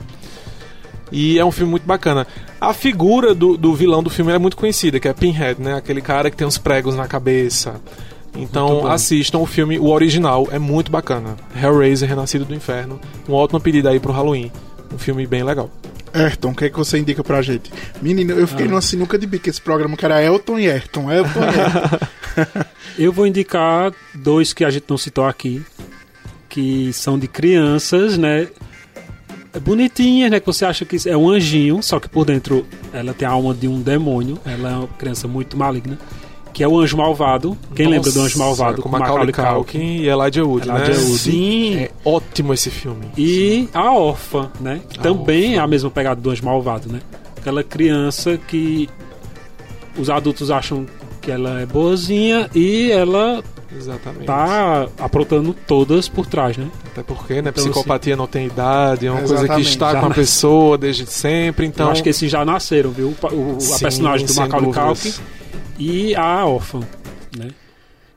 E 1.10 1.38
é 1.38 1.44
um 1.44 1.50
filme 1.50 1.70
muito 1.70 1.86
bacana. 1.86 2.26
A 2.58 2.72
figura 2.72 3.34
do, 3.34 3.56
do 3.56 3.74
vilão 3.74 4.02
do 4.02 4.08
filme 4.08 4.32
é 4.32 4.38
muito 4.38 4.56
conhecida, 4.56 4.98
que 4.98 5.06
é 5.06 5.12
Pinhead, 5.12 5.60
né? 5.60 5.74
Aquele 5.74 6.00
cara 6.00 6.30
que 6.30 6.36
tem 6.36 6.46
uns 6.46 6.56
pregos 6.56 6.96
na 6.96 7.06
cabeça. 7.06 7.80
Então 8.34 8.86
assistam 8.86 9.38
o 9.38 9.46
filme, 9.46 9.78
o 9.78 9.88
original, 9.90 10.48
é 10.50 10.58
muito 10.58 10.90
bacana. 10.90 11.36
Hellraiser, 11.54 12.08
Renascido 12.08 12.44
do 12.44 12.54
Inferno. 12.54 12.98
Uma 13.28 13.36
ótima 13.38 13.60
pedida 13.60 13.90
aí 13.90 14.00
pro 14.00 14.12
Halloween. 14.12 14.50
Um 14.92 14.98
filme 14.98 15.26
bem 15.26 15.42
legal. 15.42 15.70
Ayrton, 16.14 16.50
o 16.50 16.54
que, 16.54 16.66
é 16.66 16.70
que 16.70 16.76
você 16.76 16.98
indica 16.98 17.22
pra 17.24 17.40
gente? 17.40 17.70
Menino, 18.02 18.32
eu 18.32 18.46
fiquei 18.46 18.66
Ah. 18.66 18.68
numa 18.68 18.82
sinuca 18.82 19.18
de 19.18 19.26
bico 19.26 19.48
esse 19.48 19.60
programa 19.60 19.96
que 19.96 20.04
era 20.04 20.22
Elton 20.22 20.58
e 20.58 20.70
Ayrton. 20.70 21.10
Elton 21.10 21.40
e 21.40 21.44
Ayrton. 21.44 22.66
Eu 22.98 23.12
vou 23.12 23.26
indicar 23.26 23.92
dois 24.14 24.52
que 24.52 24.64
a 24.64 24.70
gente 24.70 24.84
não 24.88 24.98
citou 24.98 25.24
aqui, 25.24 25.62
que 26.48 26.92
são 26.92 27.18
de 27.18 27.26
crianças, 27.26 28.18
né? 28.18 28.48
Bonitinhas, 29.62 30.30
né? 30.30 30.40
Que 30.40 30.46
você 30.46 30.64
acha 30.64 30.84
que 30.84 30.96
é 31.08 31.16
um 31.16 31.28
anjinho, 31.28 31.82
só 31.82 31.98
que 32.00 32.08
por 32.08 32.24
dentro 32.24 32.66
ela 32.92 33.12
tem 33.14 33.26
a 33.28 33.30
alma 33.30 33.54
de 33.54 33.68
um 33.68 33.80
demônio. 33.80 34.38
Ela 34.46 34.70
é 34.70 34.74
uma 34.76 34.88
criança 34.88 35.28
muito 35.28 35.56
maligna. 35.56 35.98
Que 36.52 36.62
é 36.62 36.68
o 36.68 36.78
Anjo 36.78 36.96
Malvado. 36.98 37.56
Quem 37.74 37.86
lembra 37.86 38.10
do 38.12 38.20
Anjo 38.20 38.38
Nossa, 38.38 38.62
Malvado 38.62 38.82
com 38.82 38.88
Macaulay 38.88 39.32
Culkin 39.32 39.78
e 40.02 40.08
Elijah 40.08 40.44
Wood, 40.44 40.68
Elijah 40.68 40.88
né? 40.92 40.98
Wood. 40.98 41.18
Sim. 41.18 41.76
É 41.76 41.90
ótimo 42.04 42.52
esse 42.52 42.68
filme. 42.70 43.06
E 43.16 43.68
a 43.72 43.90
órfã, 43.92 44.50
né? 44.60 44.80
Que 44.88 44.98
A 45.00 45.02
também 45.02 45.44
órfã. 45.52 45.56
é 45.56 45.58
a 45.60 45.66
mesma 45.66 45.90
pegada 45.90 46.20
do 46.20 46.30
Anjo 46.30 46.44
Malvado, 46.44 46.92
né? 46.92 47.00
Aquela 47.38 47.64
criança 47.64 48.36
que 48.36 48.88
os 49.98 50.10
adultos 50.10 50.50
acham 50.50 50.86
que 51.20 51.30
ela 51.30 51.60
é 51.60 51.66
boazinha 51.66 52.50
e 52.54 52.90
ela 52.90 53.42
Exatamente. 53.74 54.26
tá 54.26 54.88
aprontando 54.98 55.54
todas 55.66 56.08
por 56.08 56.26
trás, 56.26 56.56
né? 56.56 56.66
Até 56.86 57.02
porque, 57.02 57.34
né? 57.40 57.50
Então, 57.50 57.64
Psicopatia 57.64 58.16
não 58.16 58.26
tem 58.26 58.46
idade, 58.46 59.06
é 59.06 59.10
uma 59.10 59.20
coisa 59.22 59.48
que 59.48 59.60
está 59.62 59.92
Já 59.92 60.00
com 60.00 60.06
a 60.06 60.08
na- 60.10 60.14
pessoa 60.14 60.76
desde 60.76 61.06
sempre, 61.06 61.64
então. 61.66 61.86
Eu 61.86 61.92
acho 61.92 62.02
que 62.02 62.08
esses 62.10 62.30
já 62.30 62.44
nasceram, 62.44 62.90
viu? 62.90 63.14
O, 63.22 63.26
o- 63.26 63.56
a 63.56 63.60
Sim, 63.60 63.78
personagem 63.78 64.26
do 64.26 64.34
Macaulay. 64.34 64.72
Culkin 64.72 65.12
e 65.82 66.14
a 66.14 66.46
órfã, 66.46 66.80
né? 67.36 67.50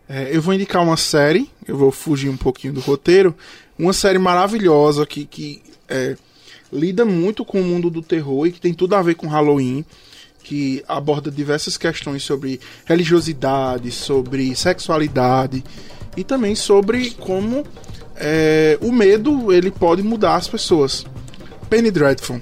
É, 0.08 0.30
eu 0.32 0.39
vou 0.39 0.54
indicar 0.54 0.84
uma 0.84 0.97
série, 0.97 1.49
eu 1.67 1.75
vou 1.75 1.91
fugir 1.91 2.30
um 2.30 2.38
pouquinho 2.38 2.73
do 2.73 2.80
roteiro. 2.80 3.34
Uma 3.78 3.91
série 3.91 4.19
maravilhosa 4.19 5.04
que, 5.04 5.25
que 5.25 5.63
é, 5.89 6.15
lida 6.71 7.04
muito 7.04 7.43
com 7.43 7.60
o 7.60 7.63
mundo 7.63 7.89
do 7.89 8.04
terror 8.04 8.45
e 8.45 8.51
que 8.51 8.62
tem 8.62 8.71
tudo 8.71 8.95
a 8.95 9.01
ver 9.01 9.15
com 9.15 9.28
Halloween. 9.28 9.84
Que 10.43 10.84
aborda 10.88 11.32
diversas 11.32 11.75
questões 11.75 12.21
sobre 12.21 12.60
religiosidade, 12.86 13.89
sobre 13.91 14.56
sexualidade 14.56 15.63
e 16.15 16.23
também 16.23 16.54
sobre 16.54 17.10
como 17.15 17.63
é, 18.15 18.78
o 18.80 18.91
medo 18.91 19.51
ele 19.51 19.71
pode 19.71 20.04
mudar 20.04 20.36
as 20.36 20.47
pessoas. 20.47 21.04
Penny 21.67 21.89
Dreadful. 21.89 22.39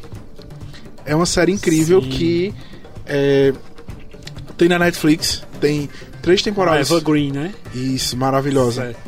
É 1.06 1.16
uma 1.16 1.26
série 1.26 1.54
incrível 1.54 2.02
Sim. 2.02 2.10
que 2.10 2.54
é, 3.06 3.54
tem 4.64 4.70
na 4.70 4.80
Netflix. 4.80 5.44
Tem 5.60 5.90
três 6.22 6.42
temporadas. 6.42 6.90
Evergreen, 6.90 7.32
né? 7.32 7.54
Isso, 7.74 8.16
maravilhosa. 8.18 8.84
Certo. 8.84 9.00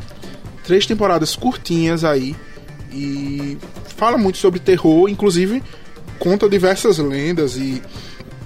Três 0.64 0.86
temporadas 0.86 1.34
curtinhas 1.36 2.04
aí. 2.04 2.34
E 2.92 3.56
fala 3.96 4.16
muito 4.18 4.38
sobre 4.38 4.58
terror, 4.60 5.08
inclusive 5.08 5.62
conta 6.18 6.48
diversas 6.48 6.96
lendas 6.98 7.56
e 7.56 7.82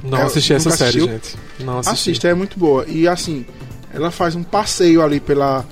Não 0.03 0.19
É, 0.19 0.23
assisti 0.23 0.53
essa 0.55 0.71
nunca 0.71 0.77
série, 0.79 0.89
assistiu? 0.99 1.13
gente. 1.13 1.37
Não 1.65 1.79
assisti. 1.79 2.11
assista, 2.11 2.29
é 2.29 2.35
muito 2.35 2.59
boa. 2.59 2.85
E 2.89 3.07
assim, 3.07 3.45
ela 3.93 4.11
faz 4.11 4.35
um 4.35 4.43
passeio 4.43 5.03
ali 5.03 5.21
pela, 5.21 5.65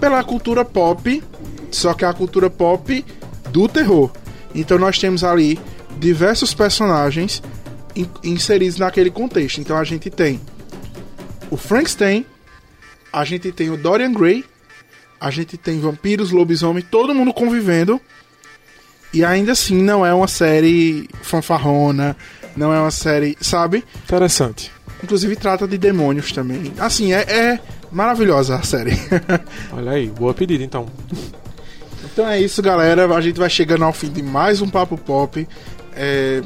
pela 0.00 0.24
cultura 0.24 0.64
pop, 0.64 1.22
só 1.70 1.92
que 1.94 2.04
é 2.04 2.08
a 2.08 2.12
cultura 2.14 2.48
pop 2.48 3.04
do 3.50 3.68
terror. 3.68 4.10
Então 4.54 4.78
nós 4.78 4.98
temos 4.98 5.22
ali 5.22 5.58
diversos 5.98 6.54
personagens 6.54 7.42
in- 7.94 8.08
inseridos 8.24 8.78
naquele 8.78 9.10
contexto. 9.10 9.60
Então 9.60 9.76
a 9.76 9.84
gente 9.84 10.08
tem 10.10 10.40
o 11.52 11.56
Frankenstein, 11.58 12.24
a 13.12 13.26
gente 13.26 13.52
tem 13.52 13.68
o 13.68 13.76
Dorian 13.76 14.10
Gray, 14.14 14.42
a 15.20 15.30
gente 15.30 15.58
tem 15.58 15.78
vampiros, 15.78 16.30
lobisomem, 16.30 16.82
todo 16.82 17.14
mundo 17.14 17.30
convivendo. 17.30 18.00
E 19.12 19.22
ainda 19.22 19.52
assim 19.52 19.76
não 19.76 20.04
é 20.04 20.14
uma 20.14 20.26
série 20.26 21.10
fanfarrona, 21.20 22.16
não 22.56 22.72
é 22.72 22.80
uma 22.80 22.90
série, 22.90 23.36
sabe? 23.38 23.84
Interessante. 24.02 24.72
Inclusive 25.04 25.36
trata 25.36 25.68
de 25.68 25.76
demônios 25.76 26.32
também. 26.32 26.72
Assim, 26.78 27.12
é, 27.12 27.20
é 27.20 27.60
maravilhosa 27.92 28.56
a 28.56 28.62
série. 28.62 28.92
Olha 29.74 29.90
aí, 29.92 30.06
boa 30.06 30.32
pedida 30.32 30.64
então. 30.64 30.86
então 32.02 32.26
é 32.26 32.40
isso, 32.40 32.62
galera. 32.62 33.14
A 33.14 33.20
gente 33.20 33.38
vai 33.38 33.50
chegando 33.50 33.84
ao 33.84 33.92
fim 33.92 34.10
de 34.10 34.22
mais 34.22 34.62
um 34.62 34.70
Papo 34.70 34.96
Pop. 34.96 35.46
É, 35.94 36.40